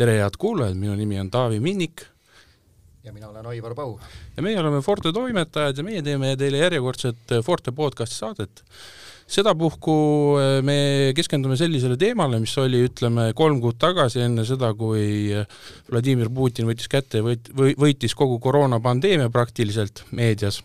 tere, 0.00 0.16
head 0.22 0.38
kuulajad, 0.40 0.78
minu 0.80 0.94
nimi 0.96 1.18
on 1.20 1.28
Taavi 1.32 1.60
Minnik. 1.60 2.06
ja 3.04 3.12
mina 3.12 3.28
olen 3.28 3.46
Aivar 3.46 3.74
Pau. 3.74 3.98
ja 4.36 4.42
meie 4.42 4.56
oleme 4.60 4.80
Forte 4.80 5.12
toimetajad 5.12 5.76
ja 5.76 5.84
meie 5.84 6.00
teeme 6.02 6.32
teile 6.40 6.62
järjekordset 6.62 7.34
Forte 7.44 7.72
podcasti 7.76 8.16
saadet. 8.16 8.62
sedapuhku 9.30 9.96
eh, 10.40 10.62
me 10.64 10.78
keskendume 11.16 11.56
sellisele 11.60 11.98
teemale, 12.00 12.40
mis 12.40 12.56
oli, 12.58 12.80
ütleme, 12.88 13.28
kolm 13.36 13.60
kuud 13.60 13.76
tagasi, 13.78 14.22
enne 14.24 14.46
seda, 14.48 14.72
kui 14.74 15.34
eh, 15.36 15.60
Vladimir 15.90 16.32
Putin 16.32 16.70
võttis 16.70 16.88
kätte 16.88 17.20
ja 17.20 17.26
võit-, 17.26 17.52
võitis 17.52 18.16
kogu 18.16 18.40
koroonapandeemia 18.40 19.28
praktiliselt 19.30 20.06
meedias 20.16 20.62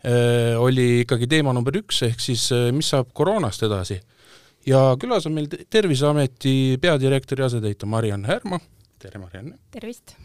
oli 0.00 1.02
ikkagi 1.02 1.26
teema 1.28 1.52
number 1.52 1.76
üks, 1.76 1.98
ehk 2.06 2.22
siis 2.24 2.46
mis 2.72 2.88
saab 2.88 3.10
koroonast 3.12 3.66
edasi 3.66 3.98
ja 4.66 4.80
külas 5.00 5.26
on 5.28 5.36
meil 5.36 5.48
Terviseameti 5.70 6.78
peadirektori 6.80 7.44
asetäitja 7.44 7.88
Mariann 7.88 8.26
Härma, 8.28 8.60
tere 9.00 9.20
Mariann! 9.22 9.54
tervist! 9.72 10.16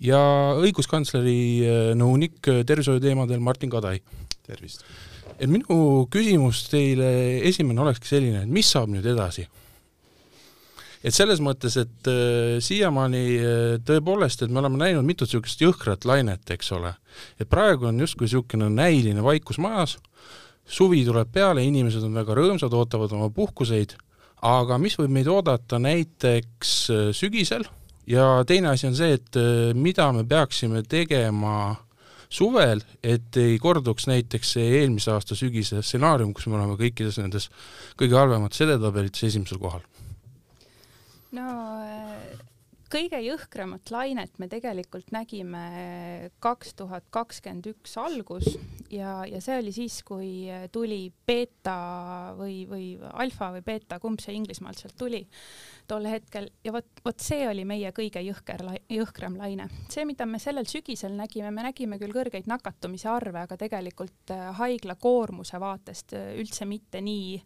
ja 0.00 0.18
õiguskantsleri 0.62 1.38
äh, 1.66 1.78
nõunik 1.98 2.38
äh, 2.48 2.62
tervishoiuteemadel 2.66 3.40
Martin 3.42 3.70
Kadai. 3.70 3.98
tervist! 4.46 4.84
et 5.38 5.50
minu 5.50 6.06
küsimus 6.10 6.64
teile 6.72 7.08
esimene 7.48 7.84
olekski 7.84 8.14
selline, 8.14 8.44
et 8.46 8.52
mis 8.52 8.70
saab 8.70 8.90
nüüd 8.92 9.06
edasi? 9.06 9.46
et 11.04 11.14
selles 11.14 11.42
mõttes, 11.44 11.76
et 11.78 12.10
äh, 12.10 12.56
siiamaani 12.64 13.24
tõepoolest, 13.86 14.42
et 14.46 14.54
me 14.54 14.62
oleme 14.62 14.80
näinud 14.80 15.06
mitut 15.06 15.28
niisugust 15.28 15.60
jõhkrat 15.62 16.08
lainet, 16.08 16.48
eks 16.56 16.72
ole, 16.78 16.94
et 17.38 17.50
praegu 17.50 17.90
on 17.92 18.00
justkui 18.00 18.30
niisugune 18.30 18.72
näiline 18.72 19.24
vaikus 19.24 19.60
majas 19.60 19.98
suvi 20.68 21.02
tuleb 21.06 21.32
peale, 21.32 21.64
inimesed 21.64 22.04
on 22.04 22.14
väga 22.20 22.36
rõõmsad, 22.36 22.74
ootavad 22.76 23.12
oma 23.16 23.30
puhkuseid, 23.34 23.96
aga 24.46 24.78
mis 24.78 24.98
võib 25.00 25.12
meid 25.16 25.28
oodata 25.32 25.80
näiteks 25.82 26.74
äh, 26.92 27.04
sügisel 27.16 27.66
ja 28.08 28.44
teine 28.48 28.72
asi 28.72 28.88
on 28.88 28.96
see, 28.96 29.16
et 29.18 29.38
äh, 29.40 29.74
mida 29.74 30.10
me 30.14 30.24
peaksime 30.28 30.84
tegema 30.88 31.76
suvel, 32.28 32.82
et 33.02 33.36
ei 33.40 33.56
korduks 33.60 34.06
näiteks 34.10 34.56
see 34.58 34.66
eelmise 34.82 35.12
aasta 35.14 35.36
sügise 35.38 35.80
stsenaarium, 35.82 36.34
kus 36.36 36.48
me 36.48 36.58
oleme 36.58 36.76
kõikides 36.80 37.20
nendes 37.22 37.48
kõige 37.98 38.18
halvemates 38.20 38.66
edetabelites 38.66 39.30
esimesel 39.30 39.60
kohal? 39.62 39.84
no 41.32 41.48
äh, 41.84 42.17
kõige 42.92 43.20
jõhkramat 43.22 43.90
lainet 43.92 44.38
me 44.40 44.48
tegelikult 44.50 45.12
nägime 45.14 46.30
kaks 46.42 46.74
tuhat 46.78 47.08
kakskümmend 47.14 47.68
üks 47.72 47.96
algus 48.00 48.48
ja, 48.90 49.22
ja 49.28 49.40
see 49.44 49.58
oli 49.60 49.72
siis, 49.76 50.00
kui 50.06 50.48
tuli 50.72 51.08
beeta 51.26 52.34
või, 52.38 52.62
või 52.68 52.86
alfa 52.98 53.52
või 53.56 53.64
beeta, 53.66 54.00
kumb 54.02 54.22
see 54.24 54.36
Inglismaalt 54.38 54.80
sealt 54.80 54.96
tuli 54.98 55.24
tol 55.88 56.04
hetkel 56.08 56.48
ja 56.64 56.72
vot, 56.74 56.88
vot 57.04 57.22
see 57.22 57.46
oli 57.48 57.64
meie 57.68 57.90
kõige 57.96 58.20
jõhker, 58.24 58.64
jõhkram 58.92 59.38
laine. 59.40 59.68
see, 59.88 60.04
mida 60.08 60.26
me 60.28 60.40
sellel 60.42 60.68
sügisel 60.68 61.16
nägime, 61.16 61.50
me 61.54 61.64
nägime 61.68 61.98
küll 62.00 62.14
kõrgeid 62.14 62.48
nakatumise 62.50 63.08
arve, 63.12 63.42
aga 63.46 63.56
tegelikult 63.60 64.34
äh, 64.34 64.50
haigla 64.60 64.98
koormuse 65.00 65.60
vaatest 65.60 66.14
äh, 66.18 66.30
üldse 66.40 66.68
mitte 66.68 67.02
nii, 67.04 67.40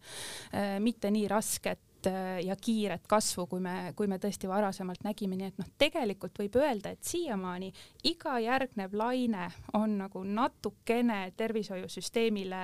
äh, 0.58 0.76
mitte 0.82 1.10
nii 1.14 1.28
rasket 1.30 1.91
ja 2.10 2.56
kiiret 2.56 3.06
kasvu, 3.08 3.46
kui 3.50 3.60
me, 3.62 3.92
kui 3.96 4.08
me 4.10 4.18
tõesti 4.22 4.50
varasemalt 4.50 5.04
nägime, 5.06 5.36
nii 5.38 5.52
et 5.52 5.60
noh, 5.60 5.70
tegelikult 5.78 6.38
võib 6.42 6.58
öelda, 6.60 6.92
et 6.92 7.04
siiamaani 7.06 7.72
iga 8.10 8.38
järgnev 8.42 8.96
laine 8.98 9.48
on 9.78 9.98
nagu 10.00 10.24
natukene 10.26 11.24
tervishoiusüsteemile 11.36 12.62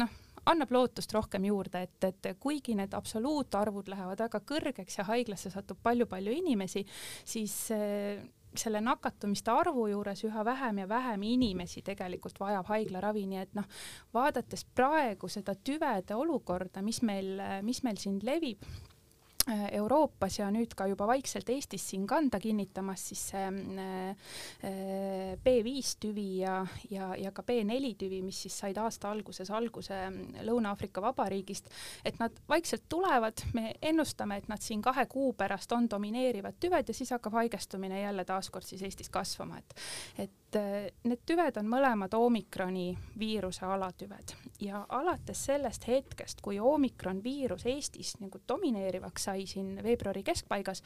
noh, 0.00 0.16
annab 0.48 0.72
lootust 0.72 1.12
rohkem 1.12 1.44
juurde, 1.48 1.82
et, 1.84 2.04
et 2.08 2.30
kuigi 2.40 2.76
need 2.78 2.94
absoluutarvud 2.96 3.90
lähevad 3.92 4.22
väga 4.24 4.40
kõrgeks 4.48 5.00
ja 5.00 5.06
haiglasse 5.10 5.52
satub 5.52 5.80
palju-palju 5.84 6.34
inimesi, 6.40 6.84
siis 7.28 7.56
äh, 7.74 8.22
selle 8.58 8.80
nakatumiste 8.84 9.52
arvu 9.54 9.86
juures 9.92 10.24
üha 10.26 10.44
vähem 10.44 10.82
ja 10.82 10.88
vähem 10.88 11.22
inimesi 11.22 11.82
tegelikult 11.86 12.40
vajab 12.40 12.68
haiglaravi, 12.72 13.24
nii 13.30 13.40
et 13.42 13.56
noh, 13.58 13.66
vaadates 14.14 14.64
praegu 14.74 15.30
seda 15.32 15.54
tüvede 15.54 16.16
olukorda, 16.18 16.82
mis 16.82 17.02
meil, 17.02 17.36
mis 17.62 17.82
meil 17.86 18.00
siin 18.00 18.20
levib, 18.26 18.64
Euroopas 19.48 20.38
ja 20.38 20.48
nüüd 20.52 20.74
ka 20.76 20.86
juba 20.90 21.06
vaikselt 21.08 21.48
Eestis 21.52 21.86
siin 21.90 22.06
kanda 22.08 22.40
kinnitamas, 22.40 23.04
siis 23.10 23.22
see 23.32 23.44
äh, 23.48 24.26
äh, 24.68 25.32
B5 25.44 25.94
tüvi 26.04 26.26
ja, 26.42 26.58
ja, 26.90 27.10
ja 27.16 27.32
ka 27.32 27.44
B4 27.46 27.92
tüvi, 27.98 28.20
mis 28.24 28.42
siis 28.44 28.58
said 28.60 28.78
aasta 28.80 29.10
alguses 29.10 29.50
alguse 29.54 29.96
Lõuna-Aafrika 30.44 31.02
Vabariigist, 31.04 31.70
et 32.04 32.18
nad 32.20 32.34
vaikselt 32.48 32.88
tulevad, 32.88 33.44
me 33.56 33.72
ennustame, 33.82 34.40
et 34.42 34.48
nad 34.52 34.62
siin 34.64 34.82
kahe 34.84 35.06
kuu 35.08 35.32
pärast 35.38 35.72
on 35.72 35.88
domineerivad 35.90 36.60
tüved 36.60 36.92
ja 36.92 36.96
siis 36.96 37.14
hakkab 37.16 37.40
haigestumine 37.40 38.02
jälle 38.02 38.24
taaskord 38.28 38.68
siis 38.68 38.84
Eestis 38.84 39.08
kasvama, 39.12 39.58
et 39.58 40.28
et 40.48 40.56
need 41.04 41.20
tüved 41.28 41.58
on 41.60 41.66
mõlemad 41.68 42.14
omikroni 42.16 42.94
viiruse 43.20 43.66
alatüved. 43.68 44.32
Ja 44.64 44.80
alates 44.96 45.42
sellest 45.44 45.84
hetkest, 45.88 46.40
kui 46.40 46.56
omikron 46.60 47.20
viirus 47.24 47.66
Eestis 47.68 48.14
nagu 48.22 48.40
domineerivaks 48.48 49.28
sai 49.28 49.37
siin 49.46 49.78
veebruari 49.84 50.22
keskpaigas, 50.26 50.82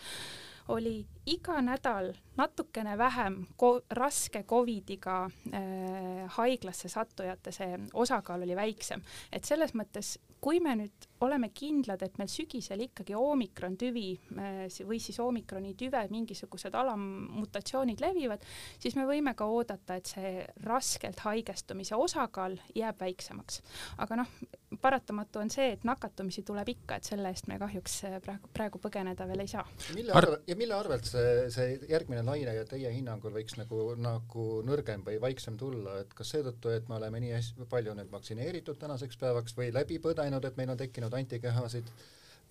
oli 0.68 1.06
iga 1.26 1.60
nädal 1.62 2.12
natukene 2.36 2.96
vähem 2.98 3.46
ko 3.56 3.80
raske 3.90 4.42
Covidiga 4.48 5.24
äh, 5.52 6.26
haiglasse 6.36 6.88
sattujate 6.88 7.52
see 7.52 7.78
osakaal 7.92 8.42
oli 8.42 8.56
väiksem, 8.56 9.02
et 9.32 9.44
selles 9.44 9.74
mõttes, 9.76 10.16
kui 10.42 10.60
me 10.64 10.74
nüüd 10.80 11.08
oleme 11.22 11.52
kindlad, 11.54 12.02
et 12.02 12.16
meil 12.18 12.30
sügisel 12.32 12.80
ikkagi 12.88 13.14
oomikron 13.14 13.76
tüvi 13.78 14.06
äh, 14.16 14.64
või 14.88 14.98
siis 15.02 15.20
oomikroni 15.22 15.74
tüve 15.78 16.02
mingisugused 16.10 16.74
alammutatsioonid 16.74 18.02
levivad, 18.02 18.42
siis 18.82 18.96
me 18.98 19.06
võime 19.06 19.36
ka 19.38 19.46
oodata, 19.46 20.00
et 20.00 20.10
see 20.10 20.32
raskelt 20.64 21.22
haigestumise 21.26 21.98
osakaal 22.00 22.56
jääb 22.74 22.98
väiksemaks. 23.04 23.62
aga 24.02 24.22
noh, 24.24 24.34
paratamatu 24.80 25.38
on 25.42 25.50
see, 25.52 25.72
et 25.76 25.84
nakatumisi 25.84 26.42
tuleb 26.48 26.72
ikka, 26.74 26.96
et 26.96 27.12
selle 27.12 27.30
eest 27.30 27.46
me 27.52 27.60
kahjuks 27.60 28.00
äh, 28.08 28.18
praegu, 28.24 28.50
praegu 28.56 28.82
põgeneda 28.82 29.28
veel 29.28 29.44
ei 29.44 29.52
saa. 29.52 29.66
mille 29.94 30.16
arvel, 30.16 30.40
ja 30.52 30.58
mille 30.60 30.76
arvelt 30.76 31.08
see, 31.08 31.50
see 31.54 31.76
järgmine 31.88 32.22
laine 32.26 32.54
ja 32.56 32.64
teie 32.68 32.90
hinnangul 32.92 33.32
võiks 33.34 33.56
nagu, 33.56 33.92
nagu 34.00 34.46
nõrgem 34.68 35.04
või 35.06 35.18
vaiksem 35.22 35.56
tulla, 35.60 35.98
et 36.02 36.12
kas 36.16 36.34
seetõttu, 36.34 36.72
et 36.76 36.88
me 36.90 36.98
oleme 36.98 37.22
nii 37.24 37.36
hästi 37.36 37.68
palju 37.72 37.94
nüüd 37.96 38.10
vaktsineeritud 38.12 38.80
tänaseks 38.80 39.20
päevaks 39.20 39.56
või 39.58 39.70
läbi 39.74 40.00
põdenud, 40.02 40.44
et 40.44 40.58
meil 40.60 40.74
on 40.74 40.80
tekkinud 40.82 41.14
antikehasid 41.20 41.88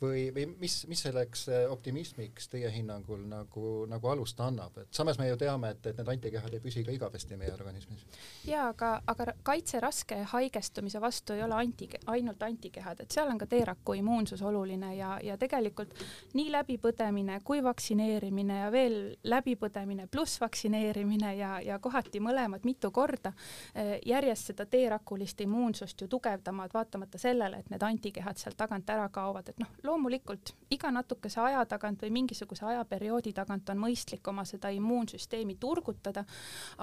või, 0.02 0.32
või 0.36 0.46
mis, 0.60 0.82
mis 0.88 1.02
selleks 1.06 1.46
äh, 1.50 1.66
optimismiks 1.72 2.50
teie 2.52 2.70
hinnangul 2.74 3.22
nagu, 3.30 3.86
nagu 3.90 4.10
alust 4.12 4.40
annab, 4.42 4.78
et 4.82 4.94
samas 4.96 5.20
me 5.20 5.28
ju 5.30 5.38
teame, 5.40 5.72
et, 5.76 5.86
et 5.92 5.98
need 6.00 6.10
antikehad 6.16 6.54
ei 6.54 6.64
püsi 6.64 6.84
ka 6.86 6.94
igavesti 6.96 7.38
meie 7.40 7.54
organismis. 7.54 8.06
jaa, 8.48 8.68
aga, 8.74 8.92
aga 9.12 9.34
kaitse 9.44 9.80
raske 9.84 10.18
haigestumise 10.34 11.02
vastu 11.02 11.34
ei 11.38 11.44
ole 11.44 11.56
anti, 11.56 11.90
ainult 12.14 12.44
antikehad, 12.44 13.04
et 13.04 13.12
seal 13.12 13.30
on 13.32 13.40
ka 13.42 13.48
T-raku 13.52 13.96
immuunsus 14.00 14.42
oluline 14.42 14.96
ja, 14.96 15.18
ja 15.24 15.38
tegelikult 15.38 15.94
nii 16.34 16.52
läbipõdemine 16.52 17.40
kui 17.46 17.64
vaktsineerimine 17.64 18.62
ja 18.64 18.72
veel 18.74 18.98
läbipõdemine 19.24 20.08
pluss 20.12 20.42
vaktsineerimine 20.42 21.36
ja, 21.38 21.54
ja 21.62 21.80
kohati 21.80 22.20
mõlemad 22.24 22.66
mitu 22.68 22.92
korda 22.92 23.34
äh, 23.34 23.98
järjest 24.06 24.52
seda 24.52 24.66
T-rakulist 24.66 25.42
immuunsust 25.46 26.02
ju 26.02 26.08
tugevdavad, 26.08 26.74
vaatamata 26.74 27.18
sellele, 27.22 27.62
et 27.62 27.70
need 27.70 27.84
antikehad 27.86 28.40
sealt 28.40 28.58
tagant 28.58 28.90
ära 28.90 29.08
kaovad, 29.14 29.52
et 29.52 29.60
noh, 29.62 29.70
loomulikult 29.92 30.56
iga 30.72 30.92
natukese 30.96 31.42
aja 31.44 31.66
tagant 31.70 32.02
või 32.06 32.14
mingisuguse 32.22 32.66
ajaperioodi 32.72 33.34
tagant 33.36 33.70
on 33.74 33.84
mõistlik 33.84 34.28
oma 34.32 34.46
seda 34.48 34.72
immuunsüsteemi 34.74 35.58
turgutada, 35.60 36.26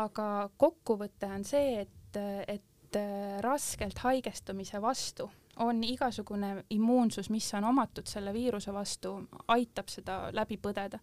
aga 0.05 0.49
kokkuvõte 0.57 1.33
on 1.33 1.45
see, 1.49 1.83
et, 1.87 2.23
et 2.49 3.01
raskelt 3.45 3.99
haigestumise 4.05 4.81
vastu 4.83 5.29
on 5.59 5.83
igasugune 5.85 6.65
immuunsus, 6.71 7.31
mis 7.31 7.47
on 7.55 7.65
omatud 7.65 8.07
selle 8.07 8.33
viiruse 8.33 8.73
vastu, 8.75 9.15
aitab 9.49 9.89
seda 9.91 10.19
läbi 10.33 10.59
põdeda. 10.63 10.99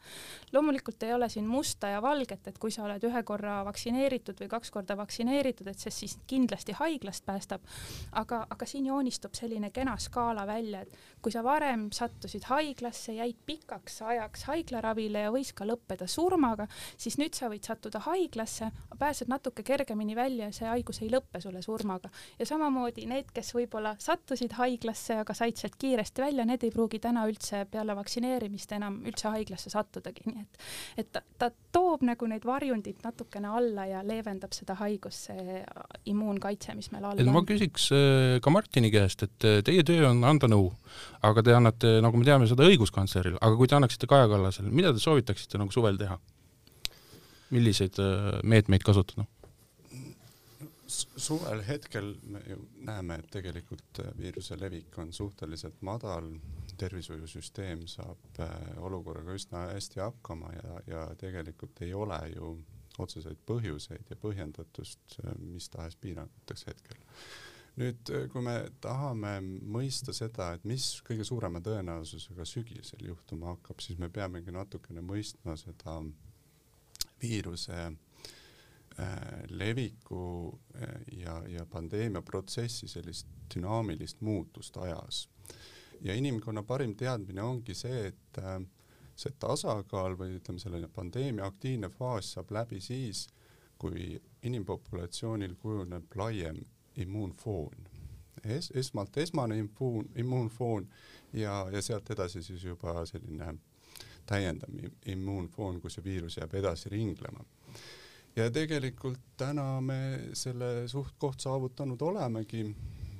loomulikult 0.53 1.03
ei 1.03 1.13
ole 1.13 1.29
siin 1.29 1.47
musta 1.47 1.87
ja 1.87 2.01
valget, 2.01 2.47
et 2.47 2.57
kui 2.57 2.71
sa 2.71 2.83
oled 2.85 3.03
ühe 3.03 3.23
korra 3.23 3.57
vaktsineeritud 3.65 4.39
või 4.41 4.49
kaks 4.51 4.71
korda 4.71 4.97
vaktsineeritud, 4.97 5.67
et 5.67 5.79
see 5.79 5.91
siis 5.91 6.17
kindlasti 6.27 6.75
haiglast 6.79 7.25
päästab, 7.25 7.61
aga, 8.11 8.45
aga 8.49 8.65
siin 8.65 8.85
joonistub 8.85 9.35
selline 9.35 9.71
kena 9.75 9.97
skaala 9.97 10.47
välja, 10.47 10.81
et 10.81 10.97
kui 11.21 11.31
sa 11.31 11.43
varem 11.43 11.89
sattusid 11.91 12.47
haiglasse, 12.49 13.13
jäid 13.19 13.37
pikaks 13.45 14.01
ajaks 14.01 14.45
haiglaravile 14.49 15.25
ja 15.27 15.33
võis 15.33 15.53
ka 15.53 15.67
lõppeda 15.67 16.07
surmaga, 16.07 16.67
siis 16.97 17.19
nüüd 17.21 17.35
sa 17.35 17.49
võid 17.51 17.65
sattuda 17.67 17.99
haiglasse, 18.07 18.71
pääsed 18.99 19.31
natuke 19.31 19.63
kergemini 19.63 20.15
välja 20.15 20.49
ja 20.49 20.55
see 20.55 20.69
haigus 20.69 21.01
ei 21.01 21.11
lõppe 21.11 21.41
sulle 21.41 21.61
surmaga. 21.65 22.09
ja 22.39 22.45
samamoodi 22.45 23.05
need, 23.09 23.31
kes 23.33 23.53
võib-olla 23.55 23.95
sattusid 23.99 24.44
sattusid 24.45 24.55
haiglasse, 24.57 25.17
aga 25.23 25.33
said 25.35 25.57
sealt 25.57 25.75
kiiresti 25.79 26.21
välja, 26.21 26.45
need 26.45 26.63
ei 26.63 26.71
pruugi 26.71 26.99
täna 26.99 27.25
üldse 27.27 27.65
peale 27.71 27.95
vaktsineerimist 27.95 28.71
enam 28.75 29.01
üldse 29.05 29.29
haiglasse 29.33 29.69
sattudagi, 29.69 30.25
nii 30.29 30.41
et 30.41 31.05
et 31.05 31.11
ta, 31.11 31.21
ta 31.37 31.49
toob 31.71 32.03
nagu 32.05 32.27
neid 32.27 32.45
varjundid 32.45 33.03
natukene 33.03 33.47
alla 33.47 33.85
ja 33.85 34.03
leevendab 34.03 34.53
seda 34.53 34.75
haigust, 34.79 35.29
see 35.29 35.63
immuunkaitse, 36.05 36.75
mis 36.75 36.91
meil 36.91 37.05
all 37.05 37.19
on. 37.19 37.33
ma 37.33 37.43
küsiks 37.45 37.89
äh, 37.95 38.39
ka 38.41 38.53
Martini 38.53 38.91
käest, 38.93 39.23
et 39.23 39.45
äh, 39.45 39.61
teie 39.65 39.83
töö 39.83 40.09
on 40.09 40.23
anda 40.23 40.49
nõu, 40.51 40.71
aga 41.25 41.43
te 41.43 41.55
annate, 41.55 41.97
nagu 42.05 42.17
me 42.19 42.27
teame, 42.27 42.47
seda 42.49 42.67
õiguskantslerile, 42.67 43.41
aga 43.41 43.59
kui 43.59 43.69
te 43.69 43.77
annaksite 43.77 44.09
Kaja 44.09 44.29
Kallasele, 44.31 44.71
mida 44.71 44.93
te 44.93 45.03
soovitaksite 45.03 45.61
nagu 45.61 45.73
suvel 45.73 45.99
teha? 46.01 46.19
milliseid 47.53 47.99
äh, 48.01 48.39
meetmeid 48.43 48.83
kasutada? 48.83 49.27
Suvel 50.87 51.63
hetkel 51.67 52.15
me 52.23 52.41
ju 52.49 52.59
näeme, 52.85 53.15
et 53.19 53.29
tegelikult 53.33 53.99
äh, 53.99 54.11
viiruse 54.17 54.57
levik 54.59 54.97
on 55.01 55.13
suhteliselt 55.13 55.81
madal, 55.81 56.29
tervishoiusüsteem 56.77 57.85
saab 57.89 58.39
äh, 58.39 58.53
olukorraga 58.77 59.35
üsna 59.37 59.65
hästi 59.71 60.03
hakkama 60.03 60.51
ja, 60.53 60.79
ja 60.87 61.03
tegelikult 61.19 61.81
ei 61.81 61.93
ole 61.93 62.19
ju 62.35 62.55
otseseid 63.01 63.41
põhjuseid 63.47 64.09
ja 64.09 64.15
põhjendatust 64.15 65.17
mis 65.39 65.67
tahes 65.69 65.97
piiranguteks 65.99 66.67
hetkel. 66.69 67.01
nüüd, 67.75 68.11
kui 68.31 68.41
me 68.45 68.55
tahame 68.81 69.33
mõista 69.43 70.13
seda, 70.15 70.53
et 70.55 70.63
mis 70.63 71.01
kõige 71.03 71.25
suurema 71.27 71.59
tõenäosusega 71.59 72.45
sügisel 72.47 73.03
juhtuma 73.09 73.51
hakkab, 73.51 73.83
siis 73.83 73.99
me 73.99 74.09
peamegi 74.09 74.53
natukene 74.55 75.03
mõistma 75.03 75.57
seda 75.59 75.97
viiruse 77.19 77.75
äh, 77.75 77.97
leviku 79.49 80.59
äh, 80.75 81.01
ja, 81.11 81.41
ja 81.47 81.65
pandeemia 81.65 82.21
protsessi 82.21 82.87
sellist 82.87 83.27
dünaamilist 83.55 84.21
muutust 84.21 84.77
ajas. 84.77 85.29
ja 86.01 86.13
inimkonna 86.13 86.63
parim 86.63 86.95
teadmine 86.95 87.41
ongi 87.41 87.73
see, 87.73 88.07
et 88.07 88.37
äh, 88.37 88.61
see 89.15 89.33
tasakaal 89.39 90.17
või 90.19 90.37
ütleme, 90.39 90.59
selline 90.59 90.87
pandeemia 90.87 91.45
aktiivne 91.45 91.89
faas 91.89 92.33
saab 92.33 92.51
läbi 92.51 92.79
siis, 92.81 93.27
kui 93.77 94.21
inimpopulatsioonil 94.43 95.55
kujuneb 95.55 96.15
laiem 96.15 96.63
immuunfoon 96.95 97.95
es,. 98.43 98.71
esmalt 98.75 99.17
esmane 99.17 99.57
immuun, 99.57 100.09
immuunfoon 100.15 100.87
ja, 101.33 101.67
ja 101.71 101.81
sealt 101.81 102.09
edasi 102.09 102.43
siis 102.43 102.63
juba 102.63 103.05
selline 103.05 103.55
täiendav 104.25 104.69
immuunfoon, 105.05 105.81
kus 105.81 105.97
see 105.97 106.03
viirus 106.03 106.37
jääb 106.37 106.53
edasi 106.61 106.89
ringlema. 106.89 107.45
Ja 108.35 108.51
tegelikult 108.51 109.21
täna 109.37 109.81
me 109.81 109.99
selle 110.33 110.87
suht-koht 110.91 111.39
saavutanud 111.39 112.01
olemegi 112.01 112.65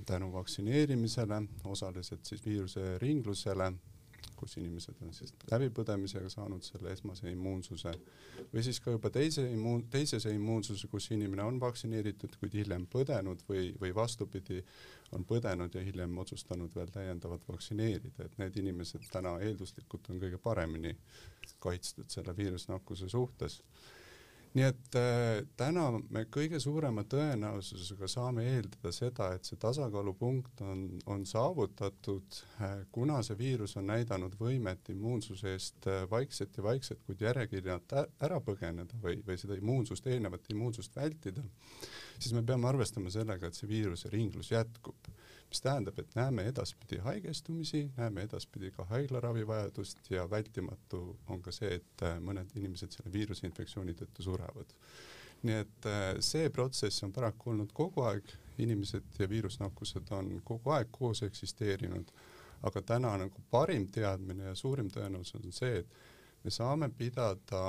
tänu 0.06 0.32
vaktsineerimisele, 0.34 1.42
osaliselt 1.66 2.26
siis 2.26 2.46
viiruse 2.46 2.98
ringlusele 3.02 3.74
kus 4.36 4.58
inimesed 4.60 5.00
on 5.06 5.14
siis 5.16 5.34
läbipõdemisega 5.52 6.30
saanud 6.30 6.64
selle 6.66 6.92
esmase 6.94 7.32
immuunsuse 7.32 7.94
või 8.52 8.64
siis 8.66 8.80
ka 8.84 8.94
juba 8.96 9.10
teise 9.14 9.46
immuun, 9.52 9.86
teisese 9.92 10.34
immuunsuse, 10.36 10.90
kus 10.92 11.10
inimene 11.16 11.44
on 11.46 11.60
vaktsineeritud, 11.62 12.36
kuid 12.42 12.58
hiljem 12.60 12.88
põdenud 12.92 13.44
või, 13.50 13.70
või 13.82 13.94
vastupidi, 13.96 14.62
on 15.16 15.26
põdenud 15.28 15.76
ja 15.76 15.84
hiljem 15.86 16.18
otsustanud 16.22 16.76
veel 16.76 16.92
täiendavalt 16.94 17.48
vaktsineerida, 17.50 18.28
et 18.28 18.40
need 18.42 18.58
inimesed 18.64 19.08
täna 19.12 19.38
eelduslikult 19.48 20.10
on 20.12 20.22
kõige 20.24 20.42
paremini 20.42 20.96
kaitstud 21.64 22.12
selle 22.12 22.36
viirusnakkuse 22.38 23.10
suhtes 23.10 23.62
nii 24.56 24.64
et 24.64 24.96
äh, 24.96 25.42
täna 25.60 25.90
me 26.16 26.24
kõige 26.32 26.62
suurema 26.64 27.04
tõenäosusega 27.12 28.08
saame 28.08 28.46
eeldada 28.54 28.92
seda, 28.96 29.30
et 29.36 29.48
see 29.48 29.60
tasakaalupunkt 29.60 30.64
on, 30.64 30.86
on 31.12 31.26
saavutatud 31.28 32.40
äh,, 32.64 32.78
kuna 32.96 33.20
see 33.26 33.38
viirus 33.40 33.76
on 33.82 33.90
näidanud 33.92 34.38
võimet 34.40 34.94
immuunsuse 34.94 35.52
eest 35.58 35.90
äh, 35.92 36.06
vaikselt 36.12 36.56
ja 36.56 36.64
vaikselt, 36.64 37.04
kuid 37.04 37.26
järjekirjalt 37.28 37.98
ära 38.00 38.40
põgeneda 38.44 39.02
või, 39.04 39.20
või 39.28 39.40
seda 39.42 39.60
immuunsust, 39.60 40.08
eelnevat 40.08 40.48
immuunsust 40.56 40.96
vältida, 40.96 41.44
siis 42.16 42.32
me 42.38 42.46
peame 42.48 42.72
arvestama 42.72 43.12
sellega, 43.12 43.52
et 43.52 43.60
see 43.60 43.70
viiruse 43.70 44.12
ringlus 44.14 44.54
jätkub 44.56 45.12
mis 45.50 45.62
tähendab, 45.62 46.00
et 46.00 46.16
näeme 46.16 46.48
edaspidi 46.50 46.98
haigestumisi, 46.98 47.92
näeme 47.98 48.24
edaspidi 48.28 48.72
ka 48.72 48.86
haiglaravivajadust 48.90 50.10
ja 50.12 50.30
vältimatu 50.30 51.18
on 51.28 51.42
ka 51.42 51.52
see, 51.52 51.76
et 51.80 52.04
äh, 52.04 52.18
mõned 52.20 52.56
inimesed 52.56 52.96
selle 52.96 53.14
viiruseinfektsiooni 53.14 53.94
tõttu 53.94 54.26
surevad. 54.26 54.74
nii 55.46 55.56
et 55.62 55.86
äh, 55.86 56.16
see 56.20 56.50
protsess 56.50 57.04
on 57.04 57.14
paraku 57.14 57.52
olnud 57.54 57.72
kogu 57.74 58.02
aeg, 58.02 58.32
inimesed 58.58 59.20
ja 59.20 59.30
viirusnakkused 59.30 60.12
on 60.12 60.42
kogu 60.44 60.72
aeg 60.72 60.88
koos 60.92 61.22
eksisteerinud, 61.24 62.12
aga 62.64 62.82
täna 62.82 63.18
nagu 63.18 63.42
parim 63.52 63.88
teadmine 63.88 64.44
ja 64.50 64.56
suurim 64.56 64.90
tõenäosus 64.90 65.44
on 65.44 65.52
see, 65.54 65.84
et 65.84 65.98
me 66.44 66.52
saame 66.52 66.90
pidada 66.90 67.62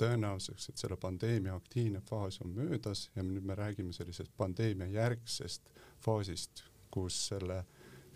tõenäosuseks, 0.00 0.68
et 0.68 0.82
selle 0.82 0.96
pandeemia 0.96 1.54
aktiivne 1.54 2.00
faas 2.08 2.40
on 2.44 2.54
möödas 2.56 3.08
ja 3.16 3.22
nüüd 3.22 3.44
me 3.44 3.54
räägime 3.54 3.92
sellisest 3.92 4.32
pandeemia 4.36 4.88
järgsest 4.92 5.72
faasist, 6.00 6.64
kus 6.92 7.18
selle 7.32 7.62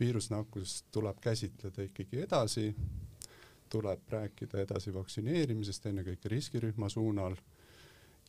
viirusnakkust 0.00 0.86
tuleb 0.92 1.20
käsitleda 1.24 1.82
ikkagi 1.88 2.20
edasi, 2.26 2.68
tuleb 3.72 4.08
rääkida 4.12 4.60
edasi 4.62 4.92
vaktsineerimisest, 4.94 5.88
ennekõike 5.90 6.28
riskirühma 6.28 6.88
suunal 6.92 7.36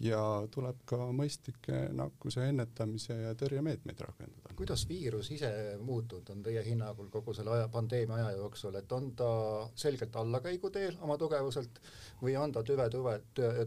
ja 0.04 0.22
tuleb 0.54 0.84
ka 0.86 1.00
mõistlikke 1.16 1.88
nakkuse 1.96 2.48
ennetamise 2.52 3.16
ja 3.18 3.34
tõrjemeetmeid 3.38 4.02
rakendada. 4.04 4.54
kuidas 4.58 4.88
viirus 4.90 5.32
ise 5.32 5.50
muutunud 5.82 6.30
on 6.34 6.44
teie 6.44 6.64
hinnangul 6.66 7.10
kogu 7.14 7.34
selle 7.34 7.52
aja, 7.56 7.68
pandeemia 7.70 8.16
aja 8.16 8.32
jooksul, 8.38 8.76
et 8.76 8.92
on 8.92 9.12
ta 9.18 9.30
selgelt 9.76 10.16
allakäiguteel 10.16 10.98
oma 11.02 11.18
tugevuselt 11.18 11.82
või 12.22 12.36
on 12.38 12.52
ta 12.52 12.64
tüve 12.66 12.88
tüve, 12.94 13.16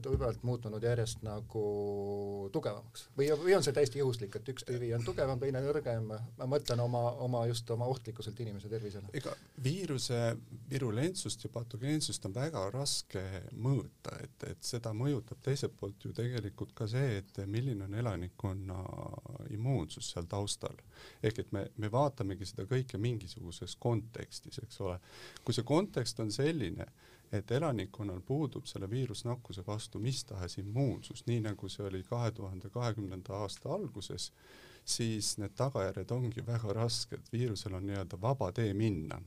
tüvelt 0.03 0.43
muutunud 0.47 0.82
järjest 0.82 1.23
nagu 1.27 1.65
tugevamaks 2.53 3.09
või, 3.19 3.31
või 3.43 3.56
on 3.59 3.67
see 3.67 3.75
täiesti 3.75 4.03
juhuslik, 4.03 4.37
et 4.37 4.53
üks 4.55 4.67
tüvi 4.67 4.93
on 4.94 5.05
tugevam, 5.06 5.38
teine 5.43 5.62
nõrgem, 5.65 6.12
ma 6.38 6.50
mõtlen 6.50 6.82
oma, 6.82 7.03
oma 7.27 7.44
just 7.50 7.71
oma 7.71 7.91
ohtlikkuselt 7.91 8.41
inimese 8.41 8.71
tervisele? 8.71 9.11
ega 9.15 9.35
viiruse 9.62 10.21
virulentsust 10.71 11.47
ja 11.47 11.53
patogeensust 11.55 12.27
on 12.27 12.35
väga 12.35 12.65
raske 12.71 13.25
mõõta, 13.55 14.15
et, 14.23 14.49
et 14.50 14.62
seda 14.67 14.94
mõjutab 14.94 15.43
teiselt 15.43 15.75
poolt 15.79 16.06
ju 16.06 16.15
tegelikult 16.20 16.72
ka 16.76 16.87
see, 16.90 17.19
et 17.20 17.40
milline 17.50 17.87
on 17.87 17.94
elanikkonna 18.02 18.78
immuunsus 19.56 20.12
seal 20.12 20.28
taustal. 20.31 20.76
ehk 21.22 21.38
et 21.38 21.52
me, 21.52 21.67
me 21.76 21.90
vaatamegi 21.93 22.49
seda 22.49 22.67
kõike 22.70 22.99
mingisuguses 22.99 23.76
kontekstis, 23.76 24.61
eks 24.62 24.81
ole. 24.87 24.99
kui 25.44 25.56
see 25.56 25.67
kontekst 25.67 26.20
on 26.20 26.32
selline, 26.32 26.87
et 27.32 27.50
elanikkonnal 27.50 28.20
puudub 28.26 28.67
selle 28.67 28.90
viirusnakkuse 28.90 29.62
vastu 29.67 29.99
mis 30.02 30.25
tahes 30.25 30.58
immuunsus, 30.58 31.25
nii 31.26 31.44
nagu 31.46 31.69
see 31.69 31.87
oli 31.87 32.02
kahe 32.02 32.32
tuhande 32.34 32.70
kahekümnenda 32.70 33.43
aasta 33.44 33.70
alguses, 33.75 34.32
siis 34.84 35.37
need 35.38 35.55
tagajärjed 35.56 36.11
ongi 36.17 36.46
väga 36.46 36.75
rasked, 36.75 37.31
viirusel 37.32 37.76
on 37.78 37.87
nii-öelda 37.87 38.19
vaba 38.20 38.50
tee 38.52 38.74
minna 38.74 39.20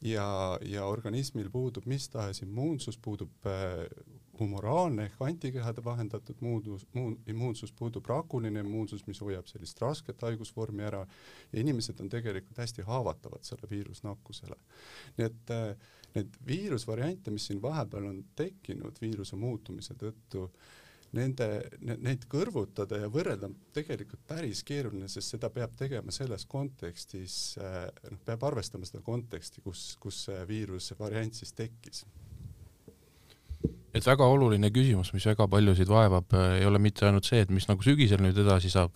ja, 0.00 0.58
ja 0.62 0.84
organismil 0.86 1.50
puudub 1.50 1.86
mis 1.86 2.08
tahes 2.08 2.42
immuunsus, 2.42 2.98
puudub 3.02 3.46
äh, 3.46 3.86
humoraalne 4.40 5.04
ehk 5.08 5.22
antikehade 5.26 5.84
vahendatud 5.84 6.40
muudus, 6.40 6.86
muu, 6.94 7.12
immuunsus 7.26 7.72
puudub 7.72 8.06
rakuline 8.06 8.60
immuunsus, 8.64 9.06
mis 9.06 9.20
hoiab 9.24 9.46
sellist 9.50 9.80
rasket 9.82 10.22
haigusvormi 10.22 10.84
ära 10.86 11.04
ja 11.52 11.60
inimesed 11.60 12.00
on 12.00 12.10
tegelikult 12.12 12.58
hästi 12.58 12.86
haavatavad 12.88 13.46
selle 13.46 13.70
viirusnakkusele. 13.70 14.58
nii 15.18 15.26
et 15.26 15.54
äh, 15.54 15.88
need 16.14 16.36
viirusvariante, 16.46 17.30
mis 17.30 17.48
siin 17.50 17.62
vahepeal 17.62 18.10
on 18.10 18.20
tekkinud 18.36 19.00
viiruse 19.00 19.36
muutumise 19.36 19.94
tõttu, 19.98 20.48
nende 21.16 21.48
ne,, 21.80 21.96
neid 22.04 22.26
kõrvutada 22.28 23.00
ja 23.02 23.08
võrrelda 23.12 23.48
on 23.48 23.56
tegelikult 23.72 24.26
päris 24.28 24.62
keeruline, 24.66 25.08
sest 25.08 25.34
seda 25.34 25.50
peab 25.50 25.76
tegema 25.76 26.12
selles 26.14 26.44
kontekstis, 26.46 27.56
äh, 27.62 27.84
noh, 28.10 28.22
peab 28.24 28.48
arvestama 28.50 28.88
seda 28.88 29.02
konteksti, 29.04 29.64
kus, 29.64 29.90
kus 30.00 30.24
see 30.28 30.48
viiruse 30.48 30.98
variant 31.00 31.34
siis 31.34 31.54
tekkis 31.56 32.04
et 33.98 34.06
väga 34.06 34.26
oluline 34.26 34.70
küsimus, 34.74 35.12
mis 35.14 35.26
väga 35.28 35.48
paljusid 35.50 35.90
vaevab, 35.90 36.32
äh, 36.36 36.58
ei 36.60 36.68
ole 36.68 36.80
mitte 36.82 37.08
ainult 37.08 37.28
see, 37.28 37.42
et 37.44 37.50
mis 37.54 37.68
nagu 37.70 37.84
sügisel 37.84 38.22
nüüd 38.24 38.38
edasi 38.44 38.70
saab, 38.72 38.94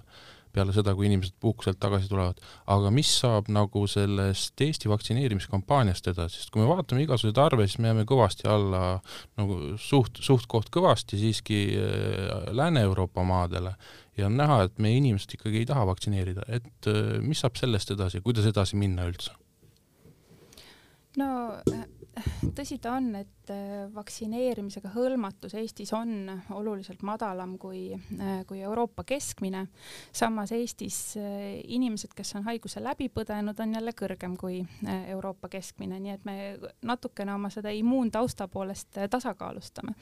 peale 0.53 0.75
seda, 0.77 0.93
kui 0.97 1.07
inimesed 1.09 1.35
puhkuselt 1.41 1.79
tagasi 1.81 2.11
tulevad, 2.11 2.41
aga 2.71 2.91
mis 2.93 3.09
saab 3.23 3.49
nagu 3.53 3.87
sellest 3.89 4.61
Eesti 4.61 4.91
vaktsineerimiskampaaniast 4.93 6.11
edasi, 6.13 6.43
sest 6.43 6.53
kui 6.53 6.63
me 6.63 6.69
vaatame 6.69 7.07
igasuguseid 7.07 7.41
arve, 7.41 7.67
siis 7.69 7.81
me 7.81 7.89
jääme 7.89 8.05
kõvasti 8.09 8.49
alla 8.53 8.83
nagu 9.41 9.59
suht, 9.81 10.21
suht-koht 10.25 10.69
kõvasti 10.75 11.21
siiski 11.21 11.63
äh, 11.79 12.51
Lääne-Euroopa 12.53 13.25
maadele. 13.27 13.75
Ja 14.21 14.29
on 14.29 14.37
näha, 14.37 14.67
et 14.67 14.77
meie 14.83 14.99
inimesed 15.01 15.39
ikkagi 15.39 15.63
ei 15.63 15.69
taha 15.69 15.87
vaktsineerida, 15.89 16.45
et 16.53 16.91
äh, 16.91 17.17
mis 17.25 17.41
saab 17.41 17.57
sellest 17.61 17.95
edasi, 17.97 18.21
kuidas 18.25 18.49
edasi 18.53 18.77
minna 18.81 19.09
üldse? 19.09 19.33
no 21.21 21.29
tõsi 22.57 22.79
ta 22.83 22.97
on, 22.99 23.09
et 23.17 23.51
äh, 23.53 23.87
vaktsineerimisega 23.95 24.93
hõlmatus 24.95 25.55
Eestis 25.59 25.93
on 25.97 26.29
oluliselt 26.53 27.03
madalam 27.07 27.57
kui, 27.61 27.87
äh, 27.95 28.43
kui 28.49 28.61
Euroopa 28.61 29.05
keskmine. 29.09 29.67
samas 30.13 30.53
Eestis 30.53 31.17
äh, 31.17 31.61
inimesed, 31.65 32.13
kes 32.17 32.35
on 32.37 32.45
haiguse 32.49 32.83
läbi 32.85 33.09
põdenud, 33.09 33.59
on 33.61 33.75
jälle 33.75 33.97
kõrgem 33.97 34.37
kui 34.37 34.63
Euroopa 35.07 35.49
keskmine, 35.49 36.01
nii 36.01 36.13
et 36.13 36.25
me 36.25 36.37
natukene 36.83 37.35
oma 37.35 37.51
seda 37.51 37.73
immuuntausta 37.73 38.49
poolest 38.49 38.99
tasakaalustame 39.11 39.97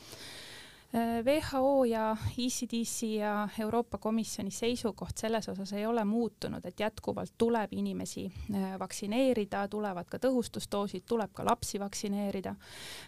WHO 0.92 1.84
ja 1.84 2.16
ECDC 2.38 3.02
ja 3.02 3.48
Euroopa 3.58 3.98
Komisjoni 3.98 4.50
seisukoht 4.50 5.18
selles 5.18 5.48
osas 5.48 5.72
ei 5.72 5.86
ole 5.86 6.04
muutunud, 6.04 6.64
et 6.66 6.80
jätkuvalt 6.80 7.32
tuleb 7.38 7.72
inimesi 7.72 8.24
äh, 8.26 8.72
vaktsineerida, 8.78 9.68
tulevad 9.70 10.10
ka 10.10 10.18
tõhustusdoosid, 10.18 11.06
tuleb 11.06 11.30
ka 11.34 11.46
lapsi 11.46 11.78
vaktsineerida. 11.78 12.56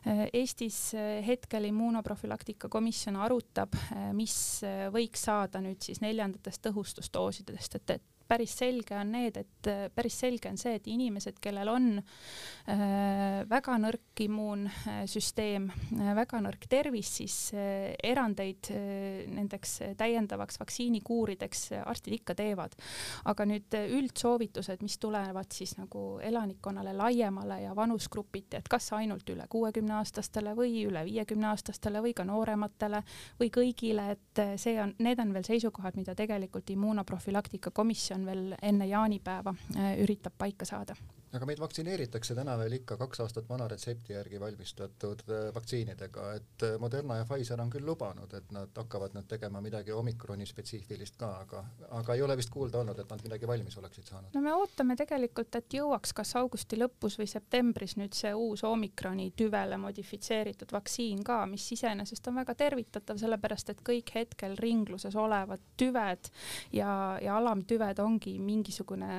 Äh, 0.06 0.22
Eestis 0.32 0.94
äh, 0.94 1.26
hetkel 1.26 1.66
immunoprofülaktika 1.72 2.70
komisjon 2.70 3.18
arutab, 3.18 3.74
mis 4.14 4.36
võiks 4.94 5.26
saada 5.26 5.60
nüüd 5.60 5.82
siis 5.82 5.98
neljandatest 6.04 6.62
tõhustusdoosidest, 6.68 7.80
et, 7.80 7.96
et 7.98 8.21
päris 8.32 8.54
selge 8.56 8.96
on 8.96 9.12
need, 9.12 9.36
et 9.36 9.68
päris 9.92 10.16
selge 10.22 10.48
on 10.48 10.56
see, 10.60 10.78
et 10.78 10.86
inimesed, 10.88 11.36
kellel 11.42 11.68
on 11.68 11.88
äh, 12.00 13.42
väga 13.48 13.76
nõrk 13.82 14.22
immuunsüsteem 14.24 15.68
äh,, 15.68 16.12
väga 16.16 16.40
nõrk 16.44 16.64
tervis, 16.70 17.10
siis 17.18 17.36
äh, 17.52 17.92
erandeid 18.08 18.70
äh, 18.72 19.26
nendeks 19.32 19.74
täiendavaks 20.00 20.60
vaktsiinikuurideks 20.62 21.64
arstid 21.82 22.16
ikka 22.20 22.36
teevad. 22.38 22.76
aga 23.28 23.46
nüüd 23.48 23.74
üldsoovitused, 23.98 24.80
mis 24.84 24.96
tulevad 25.02 25.52
siis 25.52 25.76
nagu 25.76 26.18
elanikkonnale 26.24 26.94
laiemale 26.96 27.60
ja 27.66 27.76
vanusgrupiti, 27.76 28.56
et 28.62 28.68
kas 28.70 28.92
ainult 28.96 29.28
üle 29.28 29.44
kuuekümne 29.52 29.98
aastastele 29.98 30.56
või 30.56 30.86
üle 30.86 31.04
viiekümne 31.04 31.50
aastastele 31.52 32.00
või 32.04 32.14
ka 32.16 32.24
noorematele 32.28 33.02
või 33.40 33.52
kõigile, 33.52 34.08
et 34.16 34.42
see 34.60 34.78
on, 34.80 34.96
need 35.04 35.20
on 35.20 35.36
veel 35.36 35.46
seisukohad, 35.46 35.98
mida 36.00 36.16
tegelikult 36.16 36.70
immunoprofülaktika 36.72 37.72
komisjon 37.74 38.21
on 38.21 38.21
veel 38.26 38.54
enne 38.62 38.86
jaanipäeva, 38.86 39.54
äh, 39.76 39.96
üritab 40.02 40.38
paika 40.38 40.68
saada 40.68 40.96
aga 41.32 41.48
meid 41.48 41.60
vaktsineeritakse 41.62 42.34
täna 42.36 42.54
veel 42.60 42.76
ikka 42.76 42.98
kaks 43.00 43.22
aastat 43.24 43.48
vana 43.48 43.64
retsepti 43.70 44.12
järgi 44.12 44.40
valmistatud 44.40 45.22
äh, 45.30 45.46
vaktsiinidega, 45.54 46.26
et 46.36 46.64
äh, 46.66 46.74
Moderna 46.80 47.16
ja 47.22 47.26
Pfizer 47.28 47.60
on 47.62 47.70
küll 47.72 47.86
lubanud, 47.88 48.34
et 48.36 48.52
nad 48.52 48.72
hakkavad 48.76 49.16
nüüd 49.16 49.28
tegema 49.30 49.62
midagi 49.64 49.94
omikroni 49.96 50.46
spetsiifilist 50.48 51.16
ka, 51.20 51.30
aga, 51.46 51.62
aga 52.00 52.16
ei 52.16 52.24
ole 52.24 52.36
vist 52.36 52.52
kuulda 52.52 52.82
olnud, 52.82 53.00
et 53.00 53.08
nad 53.12 53.24
midagi 53.24 53.48
valmis 53.48 53.78
oleksid 53.80 54.10
saanud. 54.12 54.34
no 54.36 54.42
me 54.44 54.52
ootame 54.58 54.96
tegelikult, 55.00 55.56
et 55.56 55.78
jõuaks 55.78 56.12
kas 56.20 56.34
augusti 56.40 56.76
lõpus 56.80 57.16
või 57.20 57.30
septembris 57.32 57.96
nüüd 58.00 58.16
see 58.18 58.34
uus 58.36 58.64
omikroni 58.68 59.30
tüvele 59.36 59.80
modifitseeritud 59.80 60.76
vaktsiin 60.76 61.24
ka, 61.24 61.40
mis 61.48 61.64
iseenesest 61.78 62.28
on 62.28 62.42
väga 62.42 62.56
tervitatav, 62.60 63.20
sellepärast 63.22 63.72
et 63.72 63.82
kõik 63.86 64.12
hetkel 64.18 64.58
ringluses 64.60 65.16
olevad 65.16 65.64
tüved 65.80 66.28
ja, 66.76 66.92
ja 67.24 67.40
alamtüved 67.40 68.04
ongi 68.04 68.36
mingisugune 68.42 69.10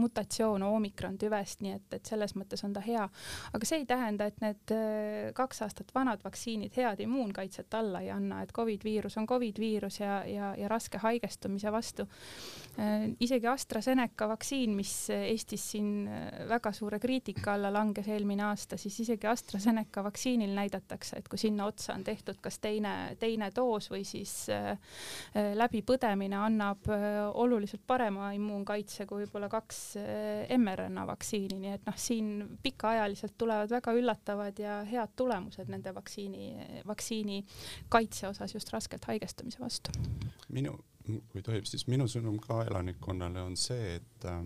mutatsioon 0.00 0.64
omikroni 0.64 0.93
omikron 0.94 1.18
tüvest, 1.18 1.60
nii 1.64 1.74
et, 1.74 1.86
et 1.96 2.06
selles 2.06 2.34
mõttes 2.38 2.62
on 2.64 2.72
ta 2.74 2.80
hea. 2.84 3.08
aga 3.52 3.66
see 3.66 3.80
ei 3.82 3.86
tähenda, 3.86 4.26
et 4.26 4.40
need 4.40 4.72
äh, 4.72 5.32
kaks 5.34 5.62
aastat 5.62 5.90
vanad 5.94 6.22
vaktsiinid 6.24 6.74
head 6.76 7.00
immuunkaitset 7.00 7.74
alla 7.74 8.00
ei 8.00 8.10
anna, 8.10 8.42
et 8.42 8.52
Covid 8.54 8.84
viirus 8.84 9.16
on 9.18 9.26
Covid 9.26 9.58
viirus 9.58 10.00
ja, 10.00 10.22
ja, 10.26 10.54
ja 10.56 10.68
raske 10.68 10.98
haigestumise 10.98 11.72
vastu. 11.72 12.06
Äh, 12.78 13.10
isegi 13.20 13.46
AstraZeneca 13.46 14.28
vaktsiin, 14.28 14.74
mis 14.76 15.10
Eestis 15.10 15.70
siin 15.72 16.06
äh, 16.08 16.48
väga 16.48 16.72
suure 16.72 16.98
kriitika 16.98 17.54
alla 17.54 17.72
langes 17.72 18.08
eelmine 18.08 18.44
aasta, 18.44 18.78
siis 18.78 19.00
isegi 19.00 19.26
AstraZeneca 19.26 20.04
vaktsiinil 20.04 20.54
näidatakse, 20.54 21.18
et 21.18 21.28
kui 21.28 21.38
sinna 21.38 21.66
otsa 21.66 21.94
on 21.94 22.04
tehtud 22.04 22.38
kas 22.42 22.58
teine, 22.62 23.16
teine 23.18 23.50
doos 23.54 23.90
või 23.90 24.04
siis 24.06 24.46
läbipõdemine 25.34 26.36
annab 26.38 26.88
oluliselt 27.34 27.82
parema 27.86 28.30
immuunkaitse 28.36 29.06
kui 29.08 29.24
võib-olla 29.24 29.48
kaks 29.52 29.80
mRNA 30.58 30.83
mRNA 30.84 31.06
vaktsiini, 31.08 31.58
nii 31.62 31.74
et 31.74 31.86
noh, 31.88 31.96
siin 31.98 32.58
pikaajaliselt 32.62 33.36
tulevad 33.38 33.70
väga 33.70 33.94
üllatavad 33.96 34.58
ja 34.60 34.80
head 34.88 35.14
tulemused 35.16 35.70
nende 35.72 35.94
vaktsiini, 35.94 36.82
vaktsiini 36.86 37.44
kaitse 37.88 38.28
osas 38.28 38.54
just 38.54 38.72
raskelt 38.72 39.04
haigestumise 39.08 39.60
vastu. 39.60 39.94
minu, 40.48 40.76
kui 41.32 41.42
tohib, 41.42 41.66
siis 41.68 41.86
minu 41.88 42.08
sõnum 42.10 42.38
ka 42.42 42.62
elanikkonnale 42.68 43.42
on 43.42 43.56
see, 43.60 43.96
et 43.98 44.28
äh, 44.28 44.44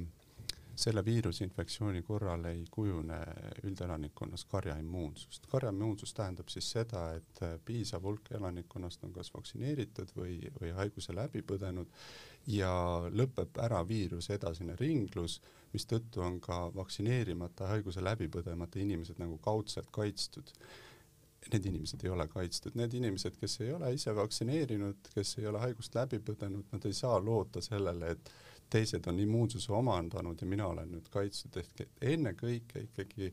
selle 0.79 1.03
viirusinfektsiooni 1.05 2.03
korral 2.07 2.45
ei 2.45 2.65
kujune 2.71 3.19
üldelanikkonnas 3.67 4.45
karjaimmuunsust. 4.45 5.47
karjaimmuunsus 5.51 6.15
tähendab 6.15 6.49
siis 6.49 6.71
seda, 6.71 7.03
et 7.19 7.43
äh, 7.43 7.57
piisav 7.65 8.03
hulk 8.07 8.31
elanikkonnast 8.39 9.05
on 9.05 9.13
kas 9.13 9.33
vaktsineeritud 9.35 10.15
või, 10.17 10.39
või 10.61 10.71
haiguse 10.77 11.15
läbi 11.15 11.43
põdenud 11.43 11.91
ja 12.47 12.71
lõpeb 13.11 13.59
ära 13.65 13.81
viiruse 13.89 14.37
edasine 14.39 14.77
ringlus, 14.79 15.41
mistõttu 15.73 16.23
on 16.23 16.39
ka 16.41 16.61
vaktsineerimata 16.75 17.73
haiguse 17.75 18.05
läbi 18.05 18.29
põdemata 18.29 18.79
inimesed 18.79 19.19
nagu 19.19 19.39
kaudselt 19.43 19.91
kaitstud. 19.91 20.53
Need 21.53 21.67
inimesed 21.71 22.03
ei 22.05 22.11
ole 22.11 22.27
kaitstud, 22.29 22.75
need 22.79 22.95
inimesed, 22.95 23.35
kes 23.41 23.61
ei 23.65 23.73
ole 23.73 23.93
ise 23.95 24.15
vaktsineerinud, 24.15 25.11
kes 25.15 25.39
ei 25.39 25.47
ole 25.51 25.59
haigust 25.63 25.95
läbi 25.95 26.19
põdenud, 26.23 26.71
nad 26.73 26.87
ei 26.87 26.95
saa 26.95 27.19
loota 27.25 27.63
sellele, 27.65 28.15
et 28.15 28.33
teised 28.71 29.07
on 29.07 29.19
immuunsuse 29.21 29.73
omandanud 29.73 30.41
ja 30.41 30.47
mina 30.47 30.67
olen 30.67 30.93
nüüd 30.93 31.09
kaitstud, 31.13 31.57
ehk 31.63 31.89
ennekõike 32.01 32.87
ikkagi 32.89 33.33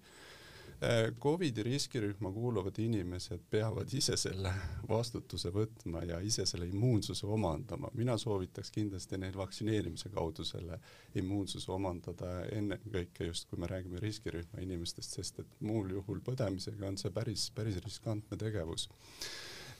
Äh, 0.83 1.13
Covidi 1.19 1.63
riskirühma 1.63 2.31
kuuluvad 2.31 2.77
inimesed 2.77 3.39
peavad 3.49 3.93
ise 3.95 4.17
selle 4.19 4.51
vastutuse 4.89 5.47
võtma 5.55 6.01
ja 6.03 6.17
ise 6.19 6.43
selle 6.45 6.67
immuunsuse 6.67 7.27
omandama. 7.31 7.87
mina 7.93 8.17
soovitaks 8.17 8.71
kindlasti 8.75 9.17
neil 9.17 9.37
vaktsineerimise 9.37 10.09
kaudu 10.09 10.43
selle 10.43 10.79
immuunsuse 11.15 11.71
omandada 11.71 12.43
ennekõike 12.51 13.29
just, 13.29 13.47
kui 13.49 13.59
me 13.59 13.71
räägime 13.71 14.03
riskirühma 14.03 14.61
inimestest, 14.67 15.15
sest 15.15 15.39
et 15.39 15.61
muul 15.61 15.95
juhul 15.95 16.19
põdemisega 16.19 16.91
on 16.91 16.99
see 16.99 17.11
päris, 17.11 17.49
päris 17.55 17.79
riskantne 17.85 18.37
tegevus 18.37 18.89